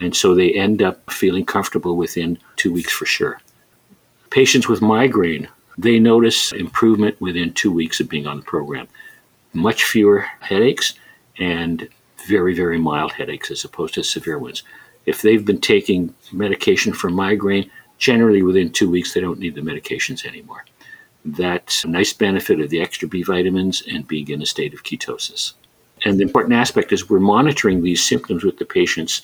And 0.00 0.14
so 0.14 0.34
they 0.34 0.52
end 0.52 0.82
up 0.82 1.10
feeling 1.10 1.44
comfortable 1.44 1.96
within 1.96 2.38
two 2.56 2.72
weeks 2.72 2.92
for 2.92 3.06
sure. 3.06 3.40
Patients 4.30 4.68
with 4.68 4.82
migraine, 4.82 5.48
they 5.78 5.98
notice 5.98 6.52
improvement 6.52 7.20
within 7.20 7.52
two 7.52 7.72
weeks 7.72 8.00
of 8.00 8.08
being 8.08 8.26
on 8.26 8.38
the 8.38 8.42
program. 8.44 8.88
Much 9.52 9.84
fewer 9.84 10.26
headaches 10.40 10.94
and 11.38 11.88
very, 12.26 12.54
very 12.54 12.78
mild 12.78 13.12
headaches 13.12 13.50
as 13.50 13.64
opposed 13.64 13.94
to 13.94 14.02
severe 14.02 14.38
ones. 14.38 14.62
If 15.06 15.22
they've 15.22 15.44
been 15.44 15.60
taking 15.60 16.14
medication 16.32 16.92
for 16.92 17.10
migraine, 17.10 17.70
generally 17.98 18.42
within 18.42 18.70
two 18.70 18.90
weeks 18.90 19.14
they 19.14 19.20
don't 19.20 19.38
need 19.38 19.54
the 19.54 19.60
medications 19.60 20.24
anymore. 20.24 20.64
That's 21.24 21.84
a 21.84 21.88
nice 21.88 22.12
benefit 22.12 22.60
of 22.60 22.70
the 22.70 22.80
extra 22.80 23.08
B 23.08 23.22
vitamins 23.22 23.82
and 23.90 24.06
being 24.06 24.28
in 24.28 24.42
a 24.42 24.46
state 24.46 24.74
of 24.74 24.82
ketosis. 24.82 25.52
And 26.04 26.18
the 26.18 26.24
important 26.24 26.54
aspect 26.54 26.92
is 26.92 27.08
we're 27.08 27.20
monitoring 27.20 27.82
these 27.82 28.02
symptoms 28.04 28.42
with 28.42 28.58
the 28.58 28.64
patients 28.64 29.22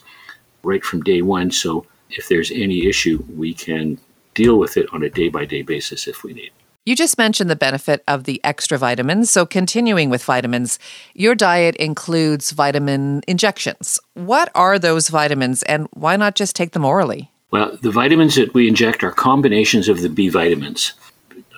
right 0.62 0.84
from 0.84 1.02
day 1.02 1.22
one. 1.22 1.50
So 1.50 1.86
if 2.10 2.28
there's 2.28 2.50
any 2.50 2.86
issue, 2.86 3.24
we 3.36 3.54
can 3.54 3.98
deal 4.34 4.58
with 4.58 4.76
it 4.76 4.86
on 4.92 5.02
a 5.02 5.10
day 5.10 5.28
by 5.28 5.44
day 5.44 5.62
basis 5.62 6.06
if 6.06 6.22
we 6.22 6.32
need. 6.32 6.52
You 6.84 6.96
just 6.96 7.18
mentioned 7.18 7.50
the 7.50 7.56
benefit 7.56 8.02
of 8.08 8.24
the 8.24 8.40
extra 8.44 8.78
vitamins. 8.78 9.28
So, 9.28 9.44
continuing 9.44 10.08
with 10.08 10.24
vitamins, 10.24 10.78
your 11.12 11.34
diet 11.34 11.76
includes 11.76 12.52
vitamin 12.52 13.20
injections. 13.28 14.00
What 14.14 14.50
are 14.54 14.78
those 14.78 15.10
vitamins 15.10 15.62
and 15.64 15.86
why 15.92 16.16
not 16.16 16.34
just 16.34 16.56
take 16.56 16.72
them 16.72 16.86
orally? 16.86 17.30
Well, 17.50 17.76
the 17.82 17.90
vitamins 17.90 18.36
that 18.36 18.54
we 18.54 18.68
inject 18.68 19.04
are 19.04 19.10
combinations 19.10 19.90
of 19.90 20.00
the 20.00 20.08
B 20.08 20.30
vitamins. 20.30 20.94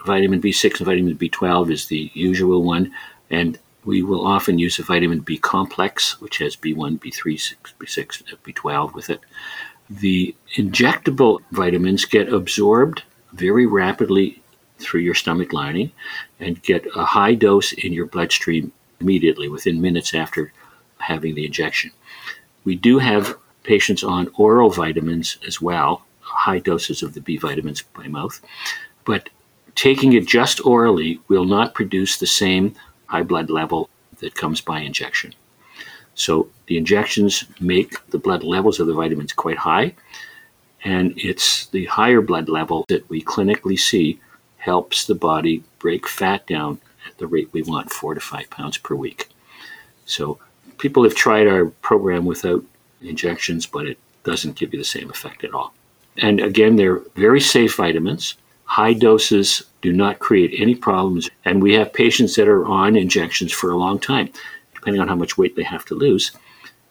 Vitamin 0.04 0.40
B6 0.40 0.78
and 0.78 0.87
vitamin 0.87 1.16
B12 1.16 1.71
is 1.71 1.87
the 1.87 2.11
usual 2.14 2.62
one, 2.62 2.92
and 3.30 3.59
we 3.85 4.02
will 4.02 4.26
often 4.26 4.59
use 4.59 4.78
a 4.78 4.83
vitamin 4.83 5.21
B 5.21 5.38
complex, 5.38 6.21
which 6.21 6.38
has 6.38 6.57
B1, 6.57 6.99
B3, 6.99 7.54
B6, 7.78 8.23
B12 8.45 8.95
with 8.95 9.11
it. 9.11 9.21
The 9.88 10.35
injectable 10.57 11.40
vitamins 11.50 12.04
get 12.04 12.33
absorbed 12.33 13.02
very 13.33 13.66
rapidly 13.66 14.42
through 14.78 15.00
your 15.00 15.14
stomach 15.14 15.52
lining 15.52 15.92
and 16.38 16.62
get 16.62 16.87
a 16.95 17.04
high 17.04 17.35
dose 17.35 17.73
in 17.73 17.92
your 17.92 18.07
bloodstream 18.07 18.73
immediately, 19.00 19.49
within 19.49 19.80
minutes 19.80 20.14
after 20.14 20.52
having 20.99 21.35
the 21.35 21.47
injection. 21.47 21.90
We 22.64 22.76
do 22.76 22.99
have 22.99 23.37
patients 23.62 24.04
on 24.04 24.30
oral 24.37 24.71
vitamins 24.71 25.38
as 25.47 25.61
well, 25.61 26.04
high 26.21 26.59
doses 26.59 27.02
of 27.02 27.14
the 27.14 27.21
B 27.21 27.37
vitamins 27.37 27.83
by 27.83 28.09
mouth, 28.09 28.40
but 29.04 29.30
taking 29.75 30.12
it 30.12 30.27
just 30.27 30.65
orally 30.65 31.21
will 31.29 31.45
not 31.45 31.75
produce 31.75 32.19
the 32.19 32.27
same 32.27 32.75
high 33.07 33.23
blood 33.23 33.50
level 33.50 33.89
that 34.21 34.35
comes 34.35 34.61
by 34.61 34.81
injection. 34.81 35.35
So 36.15 36.49
the 36.67 36.77
injections 36.77 37.45
make 37.61 38.07
the 38.11 38.19
blood 38.19 38.43
levels 38.43 38.81
of 38.81 38.87
the 38.87 38.95
vitamins 38.95 39.33
quite 39.33 39.59
high, 39.59 39.95
and 40.85 41.15
it's 41.17 41.67
the 41.67 41.87
higher 41.87 42.21
blood 42.21 42.49
level 42.49 42.85
that 42.89 43.09
we 43.09 43.23
clinically 43.23 43.79
see 43.79 44.21
helps 44.59 45.07
the 45.07 45.15
body 45.15 45.62
break 45.79 46.07
fat 46.07 46.47
down 46.47 46.81
at 47.07 47.17
the 47.19 47.27
rate 47.27 47.49
we 47.53 47.62
want, 47.62 47.91
four 47.91 48.15
to 48.15 48.21
five 48.21 48.50
pounds 48.50 48.77
per 48.77 48.95
week. 48.95 49.29
So 50.05 50.39
people 50.79 51.03
have 51.05 51.15
tried 51.15 51.47
our 51.47 51.67
program 51.67 52.25
without 52.25 52.65
injections, 53.00 53.67
but 53.67 53.87
it 53.87 53.99
doesn't 54.25 54.57
give 54.57 54.73
you 54.73 54.79
the 54.79 54.85
same 54.85 55.11
effect 55.11 55.45
at 55.45 55.55
all. 55.55 55.73
And 56.19 56.41
again, 56.41 56.77
they're 56.77 57.00
very 57.15 57.41
safe 57.41 57.77
vitamins. 57.77 58.35
High 58.71 58.93
doses 58.93 59.65
do 59.83 59.93
not 59.93 60.21
create 60.21 60.55
any 60.57 60.77
problems. 60.77 61.29
And 61.45 61.61
we 61.61 61.75
have 61.75 61.93
patients 61.93 62.37
that 62.37 62.47
are 62.47 62.65
on 62.67 62.95
injections 62.95 63.50
for 63.50 63.73
a 63.73 63.77
long 63.77 63.99
time, 63.99 64.31
depending 64.77 65.03
on 65.03 65.09
how 65.09 65.17
much 65.17 65.37
weight 65.37 65.57
they 65.57 65.65
have 65.65 65.85
to 65.87 65.97
lose. 65.97 66.31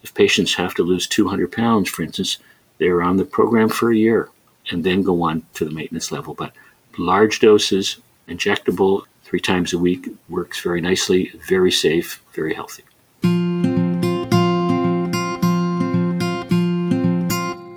If 0.03 0.13
patients 0.13 0.53
have 0.55 0.74
to 0.74 0.83
lose 0.83 1.07
200 1.07 1.53
pounds, 1.53 1.89
for 1.89 2.01
instance, 2.01 2.38
they're 2.79 3.01
on 3.01 3.15
the 3.15 3.24
program 3.24 3.69
for 3.69 3.93
a 3.93 3.95
year 3.95 4.27
and 4.69 4.83
then 4.83 5.03
go 5.03 5.21
on 5.21 5.43
to 5.53 5.63
the 5.63 5.71
maintenance 5.71 6.12
level. 6.12 6.33
But 6.33 6.51
large 6.98 7.39
doses, 7.39 7.95
injectable 8.27 9.03
three 9.24 9.39
times 9.39 9.71
a 9.71 9.77
week, 9.77 10.09
works 10.27 10.59
very 10.59 10.81
nicely, 10.81 11.31
very 11.48 11.71
safe, 11.71 12.21
very 12.33 12.53
healthy. 12.53 12.83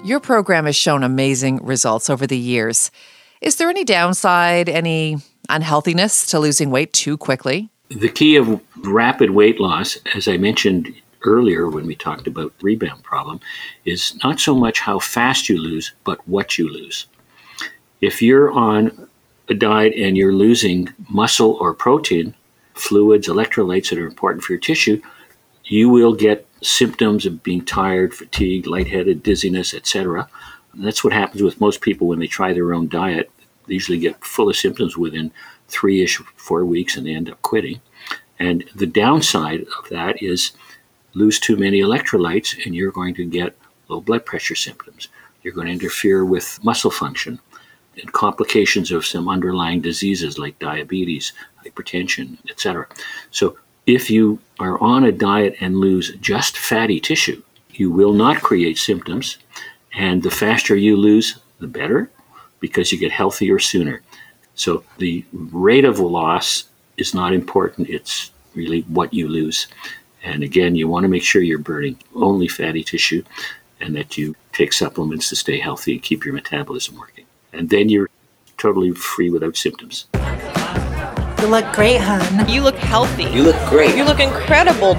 Your 0.05 0.19
program 0.19 0.67
has 0.67 0.75
shown 0.75 1.05
amazing 1.05 1.65
results 1.65 2.11
over 2.11 2.27
the 2.27 2.37
years. 2.37 2.91
Is 3.43 3.57
there 3.57 3.69
any 3.69 3.83
downside, 3.85 4.69
any 4.69 5.19
unhealthiness 5.49 6.27
to 6.29 6.39
losing 6.39 6.71
weight 6.71 6.93
too 6.93 7.19
quickly? 7.19 7.71
The 7.89 8.09
key 8.09 8.37
of 8.37 8.63
rapid 8.85 9.31
weight 9.31 9.59
loss, 9.59 9.99
as 10.15 10.29
I 10.29 10.37
mentioned 10.37 10.95
earlier 11.25 11.69
when 11.69 11.85
we 11.85 11.97
talked 11.97 12.29
about 12.29 12.55
rebound 12.63 13.03
problem, 13.03 13.41
is 13.85 14.17
not 14.23 14.39
so 14.39 14.55
much 14.55 14.79
how 14.79 15.01
fast 15.01 15.49
you 15.49 15.59
lose, 15.59 15.93
but 16.05 16.27
what 16.29 16.57
you 16.57 16.69
lose. 16.69 17.07
If 18.01 18.23
you're 18.23 18.53
on 18.53 19.09
a 19.49 19.55
diet 19.55 19.95
and 19.97 20.17
you're 20.17 20.33
losing 20.33 20.91
muscle 21.09 21.59
or 21.61 21.75
protein, 21.75 22.35
fluids, 22.75 23.27
electrolytes 23.27 23.91
that 23.91 23.99
are 23.99 24.07
important 24.07 24.45
for 24.45 24.53
your 24.53 24.61
tissue, 24.61 25.03
you 25.65 25.89
will 25.89 26.15
get 26.15 26.47
symptoms 26.63 27.27
of 27.27 27.43
being 27.43 27.65
tired, 27.65 28.15
fatigued, 28.15 28.69
lightheaded, 28.69 29.25
dizziness, 29.25 29.75
etc. 29.75 30.29
That's 30.75 31.05
what 31.05 31.13
happens 31.13 31.43
with 31.43 31.61
most 31.61 31.81
people 31.81 32.07
when 32.07 32.19
they 32.19 32.27
try 32.27 32.53
their 32.53 32.73
own 32.73 32.89
diet. 32.89 33.31
They 33.67 33.75
usually 33.75 33.99
get 33.99 34.25
full 34.25 34.49
of 34.49 34.57
symptoms 34.57 34.97
within 34.97 35.33
three 35.69 36.03
ish, 36.03 36.17
four 36.37 36.65
weeks, 36.65 36.97
and 36.97 37.07
they 37.07 37.15
end 37.15 37.31
up 37.31 37.41
quitting. 37.43 37.81
And 38.39 38.65
the 38.75 38.87
downside 38.87 39.63
of 39.79 39.89
that 39.91 40.23
is 40.23 40.53
lose 41.15 41.39
too 41.39 41.57
many 41.57 41.81
electrolytes, 41.81 42.65
and 42.65 42.75
you're 42.75 42.91
going 42.91 43.15
to 43.15 43.25
get 43.25 43.57
low 43.89 44.01
blood 44.01 44.25
pressure 44.25 44.55
symptoms. 44.55 45.09
You're 45.43 45.55
going 45.55 45.67
to 45.67 45.73
interfere 45.73 46.25
with 46.25 46.59
muscle 46.63 46.91
function 46.91 47.39
and 48.01 48.13
complications 48.13 48.91
of 48.91 49.05
some 49.05 49.29
underlying 49.29 49.81
diseases 49.81 50.39
like 50.39 50.59
diabetes, 50.59 51.33
hypertension, 51.65 52.39
etc. 52.49 52.87
So, 53.31 53.59
if 53.85 54.09
you 54.09 54.39
are 54.61 54.81
on 54.81 55.05
a 55.05 55.13
diet 55.13 55.57
and 55.61 55.77
lose 55.77 56.15
just 56.21 56.57
fatty 56.57 57.01
tissue, 57.01 57.43
you 57.73 57.91
will 57.91 58.13
not 58.13 58.41
create 58.41 58.79
symptoms 58.79 59.39
and 59.95 60.23
the 60.23 60.31
faster 60.31 60.77
you 60.77 60.97
lose, 60.97 61.39
the 61.59 61.67
better, 61.67 62.11
because 62.61 62.93
you 62.93 62.99
get 62.99 63.13
healthier 63.13 63.59
sooner. 63.59 64.03
So 64.55 64.85
the 64.99 65.25
rate 65.33 65.85
of 65.85 65.99
loss 65.99 66.65
is 66.97 67.15
not 67.15 67.33
important, 67.33 67.89
it's 67.89 68.31
really 68.55 68.83
what 68.83 69.13
you 69.13 69.29
lose. 69.29 69.67
And 70.23 70.43
again, 70.43 70.77
you 70.77 70.89
want 70.89 71.05
to 71.05 71.09
make 71.09 71.25
sure 71.25 71.43
you're 71.43 71.59
burning 71.59 71.99
only 72.15 72.49
fatty 72.49 72.85
tissue 72.85 73.25
and 73.81 73.97
that 73.97 74.17
you 74.17 74.37
take 74.53 74.73
supplements 74.73 75.29
to 75.31 75.37
stay 75.37 75.59
healthy 75.59 75.95
and 75.95 76.03
keep 76.03 76.25
your 76.25 76.35
metabolism 76.35 76.97
working. 76.97 77.27
And 77.53 77.69
then 77.69 77.89
you're 77.89 78.09
totally 78.57 78.93
free 78.93 79.31
without 79.31 79.57
symptoms. 79.57 80.07
You 81.41 81.49
look 81.49 81.73
great, 81.75 82.01
hon. 82.01 82.49
You 82.49 82.63
look 82.63 82.77
healthy. 82.77 83.25
You 83.25 83.43
look 83.43 83.57
great. 83.69 83.97
You 83.97 84.05
look 84.05 84.21
incredible. 84.21 84.95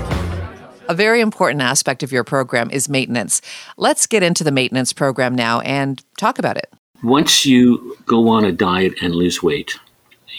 A 0.89 0.93
very 0.93 1.21
important 1.21 1.61
aspect 1.61 2.03
of 2.03 2.11
your 2.11 2.25
program 2.25 2.69
is 2.69 2.89
maintenance. 2.89 3.41
Let's 3.77 4.05
get 4.05 4.21
into 4.21 4.43
the 4.43 4.51
maintenance 4.51 4.91
program 4.91 5.33
now 5.33 5.61
and 5.61 6.03
talk 6.17 6.39
about 6.39 6.57
it. 6.57 6.69
Once 7.01 7.45
you 7.45 7.97
go 8.05 8.27
on 8.27 8.43
a 8.43 8.51
diet 8.51 8.93
and 9.01 9.15
lose 9.15 9.41
weight, 9.41 9.79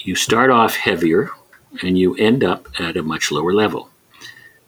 you 0.02 0.14
start 0.14 0.50
off 0.50 0.76
heavier 0.76 1.30
and 1.82 1.98
you 1.98 2.14
end 2.16 2.44
up 2.44 2.68
at 2.78 2.96
a 2.98 3.02
much 3.02 3.32
lower 3.32 3.54
level. 3.54 3.88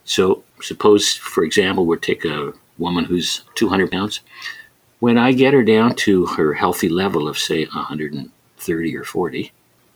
So, 0.05 0.45
suppose, 0.63 1.15
for 1.15 1.45
example, 1.45 1.85
we 1.85 1.99
take 1.99 2.25
a 2.25 2.55
woman 2.79 3.05
who's 3.05 3.43
200 3.57 3.91
pounds. 3.91 4.21
When 5.01 5.19
I 5.19 5.33
get 5.33 5.53
her 5.53 5.63
down 5.63 5.95
to 5.97 6.25
her 6.27 6.55
healthy 6.55 6.89
level 6.89 7.29
of, 7.29 7.37
say, 7.39 7.65
130 7.67 8.97
or 8.97 9.05
40, 9.05 9.53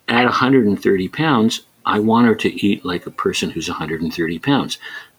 at 0.09 0.25
130 0.25 1.09
pounds, 1.09 1.63
I 1.87 2.01
want 2.01 2.27
her 2.27 2.35
to 2.35 2.67
eat 2.67 2.85
like 2.85 3.07
a 3.07 3.11
person 3.11 3.51
who's 3.51 3.69
130 3.69 4.39
pounds, 4.41 4.79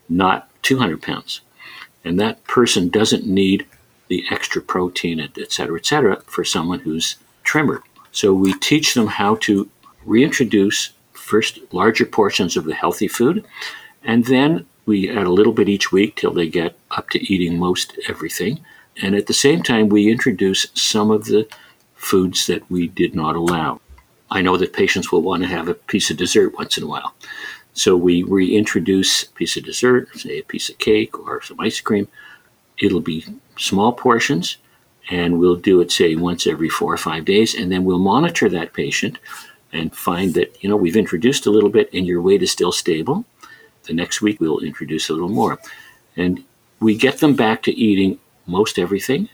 not 0.10 0.50
200 0.63 1.01
pounds. 1.01 1.41
And 2.03 2.20
that 2.20 2.43
person 2.46 2.89
doesn't 2.89 3.25
need 3.25 3.65
the 4.08 4.25
extra 4.29 4.62
protein, 4.62 5.20
et 5.20 5.51
cetera, 5.51 5.77
et 5.79 5.86
cetera, 5.86 6.22
for 6.22 6.43
someone 6.43 6.79
who's 6.79 7.15
trimmer. 7.43 7.84
So 8.12 8.34
we 8.34 8.53
teach 8.60 8.93
them 8.93 9.08
how 9.08 9.36
to 9.36 9.70
reintroduce 10.05 10.91
first 11.13 11.60
larger 11.72 12.05
portions 12.05 12.58
of 12.58 12.65
the 12.65 12.74
healthy 12.74 13.08
food, 13.08 13.46
and 14.03 14.25
then 14.25 14.65
we 14.86 15.10
add 15.10 15.27
a 15.27 15.31
little 15.31 15.53
bit 15.53 15.70
each 15.70 15.91
week 15.91 16.15
till 16.15 16.34
they 16.34 16.48
get 16.48 16.75
up 16.91 17.10
to 17.12 17.34
eating 17.34 17.58
most 17.58 17.98
everything. 18.10 18.60
And 19.01 19.15
at 19.15 19.27
the 19.27 19.34
same 19.34 19.63
time, 19.63 19.88
we 19.88 20.12
introduce 20.12 20.67
some 20.74 21.12
of 21.12 21.25
the 21.25 21.48
foods 21.96 22.48
that 22.48 22.70
we 22.70 22.88
did 22.88 23.15
not 23.15 23.36
allow. 23.36 23.79
I 24.29 24.41
know 24.41 24.58
that 24.58 24.74
patients 24.74 25.12
will 25.12 25.22
want 25.22 25.43
to 25.43 25.50
have 25.50 25.67
a 25.67 25.74
piece 25.74 26.10
of 26.10 26.17
dessert 26.17 26.58
once 26.58 26.77
in 26.77 26.84
a 26.84 26.88
while. 26.88 27.13
So 27.73 27.95
we 27.95 28.23
reintroduce 28.23 29.23
a 29.23 29.31
piece 29.31 29.55
of 29.57 29.63
dessert, 29.63 30.09
say 30.15 30.39
a 30.39 30.43
piece 30.43 30.69
of 30.69 30.77
cake 30.77 31.17
or 31.17 31.41
some 31.41 31.59
ice 31.59 31.79
cream. 31.79 32.07
It'll 32.81 33.01
be 33.01 33.25
small 33.57 33.93
portions, 33.93 34.57
and 35.09 35.39
we'll 35.39 35.55
do 35.55 35.81
it, 35.81 35.91
say, 35.91 36.15
once 36.15 36.47
every 36.47 36.69
four 36.69 36.93
or 36.93 36.97
five 36.97 37.25
days, 37.25 37.55
and 37.55 37.71
then 37.71 37.83
we'll 37.83 37.99
monitor 37.99 38.49
that 38.49 38.73
patient 38.73 39.19
and 39.73 39.95
find 39.95 40.33
that, 40.33 40.61
you 40.61 40.69
know, 40.69 40.75
we've 40.75 40.97
introduced 40.97 41.45
a 41.45 41.51
little 41.51 41.69
bit 41.69 41.89
and 41.93 42.05
your 42.05 42.21
weight 42.21 42.43
is 42.43 42.51
still 42.51 42.71
stable. 42.71 43.23
The 43.83 43.93
next 43.93 44.21
week 44.21 44.39
we'll 44.39 44.59
introduce 44.59 45.09
a 45.09 45.13
little 45.13 45.29
more. 45.29 45.59
And 46.17 46.43
we 46.79 46.95
get 46.95 47.19
them 47.19 47.35
back 47.35 47.63
to 47.63 47.71
eating 47.71 48.19
most 48.47 48.77
everything. 48.77 49.29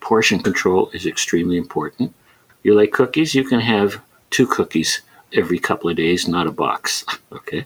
Portion 0.00 0.40
control 0.40 0.90
is 0.92 1.06
extremely 1.06 1.56
important. 1.56 2.14
You 2.62 2.74
like 2.74 2.92
cookies? 2.92 3.34
You 3.34 3.44
can 3.44 3.60
have 3.60 4.00
two 4.30 4.46
cookies 4.46 5.00
every 5.32 5.58
couple 5.58 5.90
of 5.90 5.96
days, 5.96 6.28
not 6.28 6.46
a 6.46 6.52
box. 6.52 7.04
okay. 7.32 7.64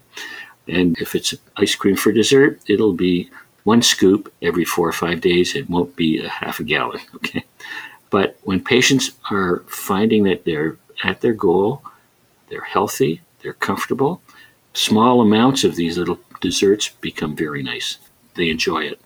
And 0.69 0.97
if 0.99 1.14
it's 1.14 1.35
ice 1.57 1.75
cream 1.75 1.97
for 1.97 2.12
dessert, 2.12 2.61
it'll 2.69 2.92
be 2.92 3.31
one 3.64 3.83
scoop 3.83 4.33
every 4.42 4.64
four 4.64 4.88
or 4.88 4.92
five 4.92 5.21
days. 5.21 5.54
It 5.54 5.69
won't 5.69 5.95
be 5.97 6.25
a 6.25 6.28
half 6.28 6.61
a 6.61 6.64
gallon. 6.64 7.00
Okay. 7.16 7.45
But 8.11 8.37
when 8.42 8.62
patients 8.62 9.12
are 9.31 9.64
finding 9.69 10.25
that 10.25 10.45
they're 10.45 10.76
at 11.02 11.23
their 11.23 11.33
goal, 11.33 11.83
they're 12.50 12.61
healthy, 12.61 13.23
they're 13.40 13.54
comfortable, 13.54 14.21
small 14.75 15.23
amounts 15.23 15.64
of 15.64 15.76
these 15.76 15.97
little 15.97 16.19
desserts 16.42 16.90
become 17.00 17.35
very 17.35 17.62
nice. 17.62 17.97
They 18.35 18.50
enjoy 18.50 18.85
it. 18.85 19.00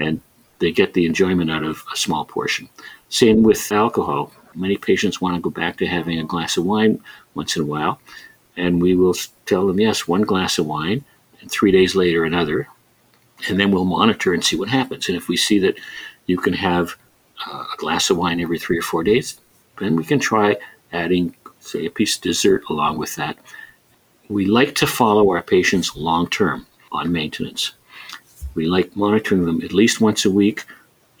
And 0.00 0.20
they 0.58 0.72
get 0.72 0.94
the 0.94 1.06
enjoyment 1.06 1.50
out 1.50 1.62
of 1.62 1.84
a 1.92 1.96
small 1.96 2.24
portion. 2.24 2.68
Same 3.08 3.44
with 3.44 3.70
alcohol. 3.70 4.32
Many 4.54 4.76
patients 4.76 5.20
want 5.20 5.36
to 5.36 5.40
go 5.40 5.50
back 5.50 5.76
to 5.78 5.86
having 5.86 6.18
a 6.18 6.24
glass 6.24 6.56
of 6.56 6.64
wine 6.64 7.00
once 7.34 7.56
in 7.56 7.62
a 7.62 7.66
while. 7.66 8.00
And 8.56 8.82
we 8.82 8.94
will 8.94 9.14
tell 9.46 9.66
them, 9.66 9.80
yes, 9.80 10.08
one 10.08 10.22
glass 10.22 10.58
of 10.58 10.66
wine, 10.66 11.04
and 11.40 11.50
three 11.50 11.72
days 11.72 11.94
later, 11.94 12.24
another. 12.24 12.68
And 13.48 13.58
then 13.58 13.70
we'll 13.70 13.84
monitor 13.84 14.34
and 14.34 14.44
see 14.44 14.56
what 14.56 14.68
happens. 14.68 15.08
And 15.08 15.16
if 15.16 15.28
we 15.28 15.36
see 15.36 15.58
that 15.60 15.78
you 16.26 16.36
can 16.36 16.52
have 16.52 16.96
uh, 17.46 17.64
a 17.72 17.76
glass 17.78 18.10
of 18.10 18.18
wine 18.18 18.40
every 18.40 18.58
three 18.58 18.78
or 18.78 18.82
four 18.82 19.02
days, 19.02 19.40
then 19.78 19.96
we 19.96 20.04
can 20.04 20.18
try 20.18 20.56
adding, 20.92 21.34
say, 21.60 21.86
a 21.86 21.90
piece 21.90 22.16
of 22.16 22.22
dessert 22.22 22.62
along 22.68 22.98
with 22.98 23.14
that. 23.16 23.38
We 24.28 24.46
like 24.46 24.74
to 24.76 24.86
follow 24.86 25.30
our 25.30 25.42
patients 25.42 25.96
long 25.96 26.28
term 26.28 26.66
on 26.92 27.12
maintenance. 27.12 27.72
We 28.54 28.66
like 28.66 28.96
monitoring 28.96 29.44
them 29.46 29.62
at 29.62 29.72
least 29.72 30.00
once 30.00 30.24
a 30.24 30.30
week, 30.30 30.64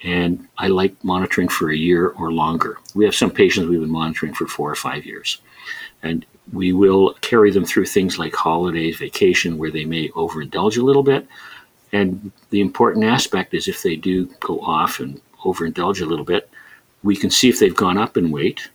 and 0.02 0.48
I 0.58 0.68
like 0.68 1.02
monitoring 1.04 1.48
for 1.48 1.70
a 1.70 1.76
year 1.76 2.08
or 2.08 2.32
longer. 2.32 2.78
We 2.94 3.04
have 3.04 3.14
some 3.14 3.30
patients 3.30 3.68
we've 3.68 3.80
been 3.80 3.90
monitoring 3.90 4.34
for 4.34 4.46
four 4.46 4.70
or 4.70 4.76
five 4.76 5.04
years. 5.04 5.40
And 6.02 6.24
we 6.52 6.72
will 6.72 7.14
carry 7.20 7.50
them 7.50 7.64
through 7.64 7.86
things 7.86 8.18
like 8.18 8.34
holidays, 8.34 8.96
vacation, 8.96 9.58
where 9.58 9.70
they 9.70 9.84
may 9.84 10.08
overindulge 10.10 10.78
a 10.78 10.84
little 10.84 11.02
bit. 11.02 11.26
And 11.92 12.32
the 12.50 12.60
important 12.60 13.04
aspect 13.04 13.52
is 13.52 13.68
if 13.68 13.82
they 13.82 13.96
do 13.96 14.26
go 14.40 14.60
off 14.60 15.00
and 15.00 15.20
overindulge 15.44 16.00
a 16.00 16.06
little 16.06 16.24
bit, 16.24 16.48
we 17.02 17.16
can 17.16 17.30
see 17.30 17.48
if 17.48 17.58
they've 17.58 17.74
gone 17.74 17.98
up 17.98 18.16
in 18.16 18.30
weight 18.30 18.70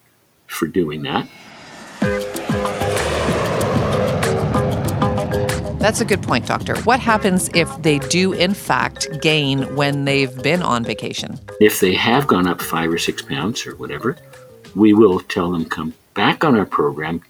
for 0.47 0.67
doing 0.67 1.01
that. 1.03 1.27
That's 5.85 6.01
a 6.01 6.05
good 6.05 6.23
point, 6.23 6.47
Doctor. 6.47 6.75
What 6.79 6.99
happens 6.99 7.47
if 7.53 7.69
they 7.83 7.99
do, 7.99 8.33
in 8.33 8.55
fact, 8.55 9.21
gain 9.21 9.75
when 9.75 10.03
they've 10.03 10.35
been 10.41 10.63
on 10.63 10.83
vacation? 10.83 11.39
If 11.61 11.79
they 11.79 11.93
have 11.93 12.25
gone 12.25 12.47
up 12.47 12.59
five 12.59 12.91
or 12.91 12.97
six 12.97 13.21
pounds 13.21 13.67
or 13.67 13.75
whatever, 13.75 14.17
we 14.73 14.93
will 14.93 15.19
tell 15.19 15.51
them 15.51 15.63
come 15.63 15.93
back 16.15 16.43
on 16.43 16.57
our 16.57 16.65
program, 16.65 17.21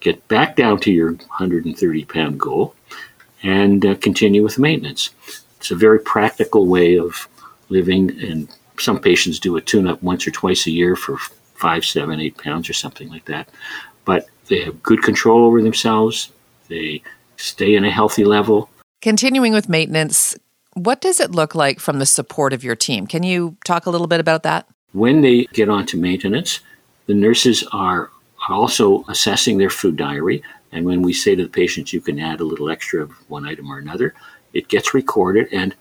get 0.00 0.26
back 0.28 0.56
down 0.56 0.80
to 0.80 0.90
your 0.90 1.12
130 1.12 2.04
pound 2.06 2.40
goal, 2.40 2.74
and 3.42 3.84
uh, 3.84 3.94
continue 3.96 4.42
with 4.42 4.58
maintenance. 4.58 5.10
It's 5.58 5.70
a 5.70 5.76
very 5.76 5.98
practical 5.98 6.64
way 6.64 6.98
of 6.98 7.28
living, 7.68 8.18
and 8.22 8.48
some 8.78 8.98
patients 8.98 9.38
do 9.38 9.58
a 9.58 9.60
tune 9.60 9.86
up 9.86 10.02
once 10.02 10.26
or 10.26 10.30
twice 10.30 10.66
a 10.66 10.70
year 10.70 10.96
for 10.96 11.18
five, 11.54 11.84
seven, 11.84 12.18
eight 12.18 12.38
pounds 12.38 12.70
or 12.70 12.72
something 12.72 13.10
like 13.10 13.26
that. 13.26 13.50
But 14.06 14.26
they 14.46 14.62
have 14.62 14.82
good 14.82 15.02
control 15.02 15.44
over 15.44 15.60
themselves. 15.60 16.32
They 16.68 17.02
stay 17.40 17.74
in 17.74 17.84
a 17.84 17.90
healthy 17.90 18.24
level. 18.24 18.68
Continuing 19.02 19.52
with 19.52 19.68
maintenance, 19.68 20.36
what 20.74 21.00
does 21.00 21.20
it 21.20 21.30
look 21.30 21.54
like 21.54 21.80
from 21.80 21.98
the 21.98 22.06
support 22.06 22.52
of 22.52 22.62
your 22.62 22.76
team? 22.76 23.06
Can 23.06 23.22
you 23.22 23.56
talk 23.64 23.86
a 23.86 23.90
little 23.90 24.06
bit 24.06 24.20
about 24.20 24.42
that? 24.42 24.66
When 24.92 25.22
they 25.22 25.46
get 25.52 25.68
onto 25.68 25.96
maintenance, 25.96 26.60
the 27.06 27.14
nurses 27.14 27.64
are 27.72 28.10
also 28.48 29.04
assessing 29.08 29.58
their 29.58 29.70
food 29.70 29.96
diary. 29.96 30.42
And 30.72 30.84
when 30.84 31.02
we 31.02 31.12
say 31.12 31.34
to 31.34 31.42
the 31.42 31.48
patients, 31.48 31.92
you 31.92 32.00
can 32.00 32.18
add 32.18 32.40
a 32.40 32.44
little 32.44 32.70
extra 32.70 33.02
of 33.02 33.10
one 33.28 33.46
item 33.46 33.70
or 33.70 33.78
another, 33.78 34.14
it 34.52 34.68
gets 34.68 34.94
recorded. 34.94 35.48
And 35.52 35.74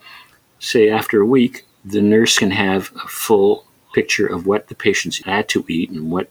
say 0.59 0.89
after 0.89 1.21
a 1.21 1.25
week, 1.25 1.65
the 1.85 2.01
nurse 2.01 2.37
can 2.37 2.51
have 2.51 2.91
a 3.03 3.07
full 3.07 3.65
picture 3.93 4.27
of 4.27 4.45
what 4.45 4.67
the 4.67 4.75
patients 4.75 5.23
had 5.23 5.49
to 5.49 5.65
eat 5.67 5.89
and 5.89 6.11
what 6.11 6.29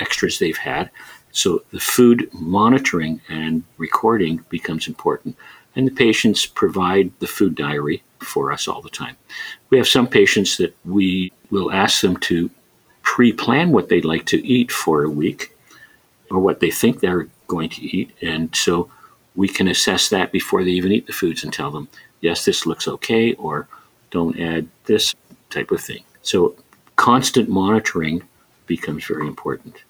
extras 0.00 0.38
they've 0.38 0.56
had. 0.56 0.90
So 1.32 1.62
the 1.70 1.80
food 1.80 2.28
monitoring 2.32 3.20
and 3.28 3.62
recording 3.76 4.44
becomes 4.48 4.88
important. 4.88 5.36
And 5.76 5.86
the 5.86 5.92
patients 5.92 6.46
provide 6.46 7.12
the 7.20 7.26
food 7.26 7.54
diary 7.54 8.02
for 8.20 8.50
us 8.50 8.66
all 8.66 8.82
the 8.82 8.90
time. 8.90 9.16
We 9.70 9.78
have 9.78 9.86
some 9.86 10.06
patients 10.06 10.56
that 10.56 10.76
we 10.84 11.32
will 11.50 11.70
ask 11.70 12.00
them 12.00 12.16
to 12.18 12.50
pre 13.02 13.32
plan 13.32 13.70
what 13.70 13.88
they'd 13.88 14.04
like 14.04 14.26
to 14.26 14.44
eat 14.46 14.72
for 14.72 15.04
a 15.04 15.10
week 15.10 15.56
or 16.30 16.40
what 16.40 16.60
they 16.60 16.70
think 16.70 17.00
they're 17.00 17.28
going 17.46 17.68
to 17.70 17.82
eat. 17.82 18.10
And 18.22 18.54
so 18.54 18.90
we 19.36 19.48
can 19.48 19.68
assess 19.68 20.08
that 20.08 20.32
before 20.32 20.64
they 20.64 20.70
even 20.70 20.92
eat 20.92 21.06
the 21.06 21.12
foods 21.12 21.44
and 21.44 21.52
tell 21.52 21.70
them, 21.70 21.88
yes, 22.20 22.44
this 22.44 22.66
looks 22.66 22.88
okay, 22.88 23.34
or 23.34 23.68
don't 24.10 24.38
add 24.40 24.66
this 24.86 25.14
type 25.50 25.70
of 25.70 25.80
thing. 25.80 26.02
So 26.22 26.56
constant 26.96 27.48
monitoring 27.48 28.22
becomes 28.66 29.04
very 29.04 29.26
important 29.26 29.82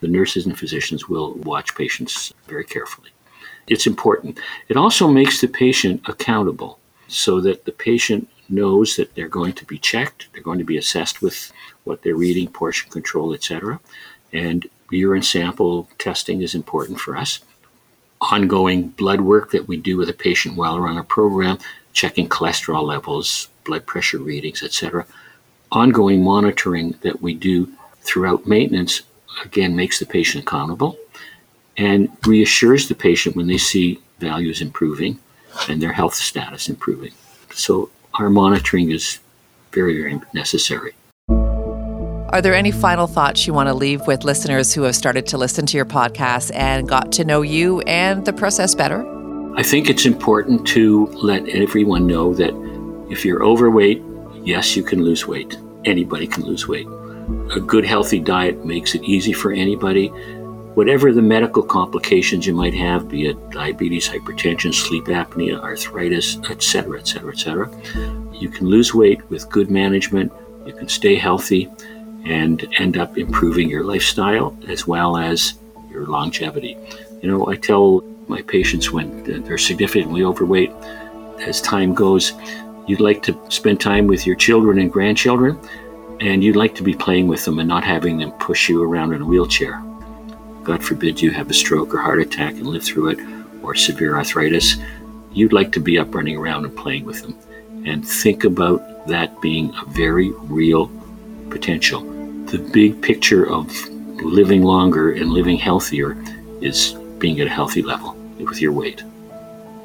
the 0.00 0.08
nurses 0.08 0.46
and 0.46 0.58
physicians 0.58 1.08
will 1.08 1.34
watch 1.34 1.74
patients 1.74 2.32
very 2.46 2.64
carefully. 2.64 3.10
It's 3.66 3.86
important. 3.86 4.38
It 4.68 4.76
also 4.76 5.08
makes 5.08 5.40
the 5.40 5.48
patient 5.48 6.02
accountable 6.06 6.78
so 7.08 7.40
that 7.40 7.64
the 7.64 7.72
patient 7.72 8.28
knows 8.48 8.96
that 8.96 9.14
they're 9.14 9.28
going 9.28 9.52
to 9.54 9.64
be 9.64 9.78
checked, 9.78 10.28
they're 10.32 10.42
going 10.42 10.58
to 10.58 10.64
be 10.64 10.78
assessed 10.78 11.20
with 11.20 11.52
what 11.84 12.02
they're 12.02 12.22
eating, 12.22 12.48
portion 12.48 12.90
control, 12.90 13.34
etc. 13.34 13.80
And 14.32 14.68
urine 14.90 15.22
sample 15.22 15.88
testing 15.98 16.42
is 16.42 16.54
important 16.54 16.98
for 16.98 17.16
us. 17.16 17.40
Ongoing 18.20 18.88
blood 18.88 19.20
work 19.20 19.50
that 19.52 19.68
we 19.68 19.76
do 19.76 19.96
with 19.96 20.08
a 20.08 20.14
patient 20.14 20.56
while 20.56 20.78
we're 20.78 20.88
on 20.88 20.98
a 20.98 21.04
program, 21.04 21.58
checking 21.92 22.28
cholesterol 22.28 22.84
levels, 22.84 23.48
blood 23.64 23.86
pressure 23.86 24.18
readings, 24.18 24.62
etc. 24.62 25.06
Ongoing 25.70 26.24
monitoring 26.24 26.94
that 27.02 27.20
we 27.20 27.34
do 27.34 27.70
throughout 28.02 28.46
maintenance 28.46 29.02
again 29.44 29.76
makes 29.76 29.98
the 29.98 30.06
patient 30.06 30.44
accountable 30.44 30.98
and 31.76 32.08
reassures 32.26 32.88
the 32.88 32.94
patient 32.94 33.36
when 33.36 33.46
they 33.46 33.58
see 33.58 34.00
values 34.18 34.60
improving 34.60 35.18
and 35.68 35.80
their 35.80 35.92
health 35.92 36.14
status 36.14 36.68
improving. 36.68 37.12
So 37.52 37.90
our 38.14 38.30
monitoring 38.30 38.90
is 38.90 39.20
very, 39.72 39.96
very 39.96 40.20
necessary. 40.34 40.94
Are 42.30 42.42
there 42.42 42.54
any 42.54 42.70
final 42.70 43.06
thoughts 43.06 43.46
you 43.46 43.54
want 43.54 43.68
to 43.68 43.74
leave 43.74 44.06
with 44.06 44.22
listeners 44.22 44.74
who 44.74 44.82
have 44.82 44.94
started 44.94 45.26
to 45.28 45.38
listen 45.38 45.64
to 45.66 45.76
your 45.76 45.86
podcast 45.86 46.50
and 46.54 46.86
got 46.86 47.10
to 47.12 47.24
know 47.24 47.40
you 47.40 47.80
and 47.82 48.24
the 48.26 48.34
process 48.34 48.74
better? 48.74 49.02
I 49.56 49.62
think 49.62 49.88
it's 49.88 50.04
important 50.04 50.66
to 50.68 51.06
let 51.06 51.48
everyone 51.48 52.06
know 52.06 52.34
that 52.34 52.52
if 53.10 53.24
you're 53.24 53.42
overweight, 53.42 54.02
yes, 54.44 54.76
you 54.76 54.82
can 54.82 55.02
lose 55.02 55.26
weight. 55.26 55.56
Anybody 55.86 56.26
can 56.26 56.44
lose 56.44 56.68
weight. 56.68 56.86
A 57.54 57.60
good, 57.60 57.84
healthy 57.84 58.20
diet 58.20 58.64
makes 58.64 58.94
it 58.94 59.02
easy 59.04 59.32
for 59.32 59.52
anybody. 59.52 60.08
Whatever 60.74 61.12
the 61.12 61.22
medical 61.22 61.62
complications 61.62 62.46
you 62.46 62.54
might 62.54 62.74
have, 62.74 63.08
be 63.08 63.26
it 63.26 63.50
diabetes, 63.50 64.08
hypertension, 64.08 64.72
sleep 64.72 65.04
apnea, 65.06 65.60
arthritis, 65.60 66.38
etc., 66.48 66.98
etc., 66.98 67.32
etc., 67.32 67.70
you 68.32 68.48
can 68.48 68.68
lose 68.68 68.94
weight 68.94 69.28
with 69.28 69.50
good 69.50 69.70
management. 69.70 70.32
You 70.64 70.72
can 70.72 70.88
stay 70.88 71.16
healthy 71.16 71.68
and 72.24 72.66
end 72.78 72.96
up 72.96 73.18
improving 73.18 73.68
your 73.68 73.84
lifestyle 73.84 74.56
as 74.68 74.86
well 74.86 75.16
as 75.16 75.54
your 75.90 76.06
longevity. 76.06 76.76
You 77.22 77.30
know, 77.30 77.48
I 77.48 77.56
tell 77.56 78.02
my 78.28 78.42
patients 78.42 78.92
when 78.92 79.24
they're 79.44 79.58
significantly 79.58 80.22
overweight, 80.22 80.70
as 81.40 81.60
time 81.60 81.94
goes, 81.94 82.32
you'd 82.86 83.00
like 83.00 83.22
to 83.24 83.38
spend 83.48 83.80
time 83.80 84.06
with 84.06 84.26
your 84.26 84.36
children 84.36 84.78
and 84.78 84.92
grandchildren, 84.92 85.58
and 86.20 86.42
you'd 86.42 86.56
like 86.56 86.74
to 86.74 86.82
be 86.82 86.94
playing 86.94 87.28
with 87.28 87.44
them 87.44 87.58
and 87.58 87.68
not 87.68 87.84
having 87.84 88.18
them 88.18 88.32
push 88.32 88.68
you 88.68 88.82
around 88.82 89.12
in 89.12 89.22
a 89.22 89.24
wheelchair. 89.24 89.82
God 90.64 90.82
forbid 90.82 91.20
you 91.20 91.30
have 91.30 91.50
a 91.50 91.54
stroke 91.54 91.94
or 91.94 91.98
heart 91.98 92.20
attack 92.20 92.54
and 92.54 92.66
live 92.66 92.84
through 92.84 93.10
it, 93.10 93.18
or 93.62 93.74
severe 93.74 94.16
arthritis. 94.16 94.76
You'd 95.32 95.52
like 95.52 95.72
to 95.72 95.80
be 95.80 95.98
up 95.98 96.14
running 96.14 96.36
around 96.36 96.64
and 96.64 96.76
playing 96.76 97.04
with 97.04 97.22
them. 97.22 97.36
And 97.86 98.06
think 98.06 98.44
about 98.44 99.06
that 99.06 99.40
being 99.40 99.72
a 99.80 99.84
very 99.86 100.30
real 100.32 100.90
potential. 101.50 102.00
The 102.46 102.58
big 102.58 103.00
picture 103.00 103.48
of 103.48 103.70
living 104.22 104.62
longer 104.62 105.12
and 105.12 105.30
living 105.30 105.56
healthier 105.56 106.22
is 106.60 106.92
being 107.18 107.40
at 107.40 107.46
a 107.46 107.50
healthy 107.50 107.82
level 107.82 108.14
with 108.38 108.60
your 108.60 108.72
weight 108.72 109.02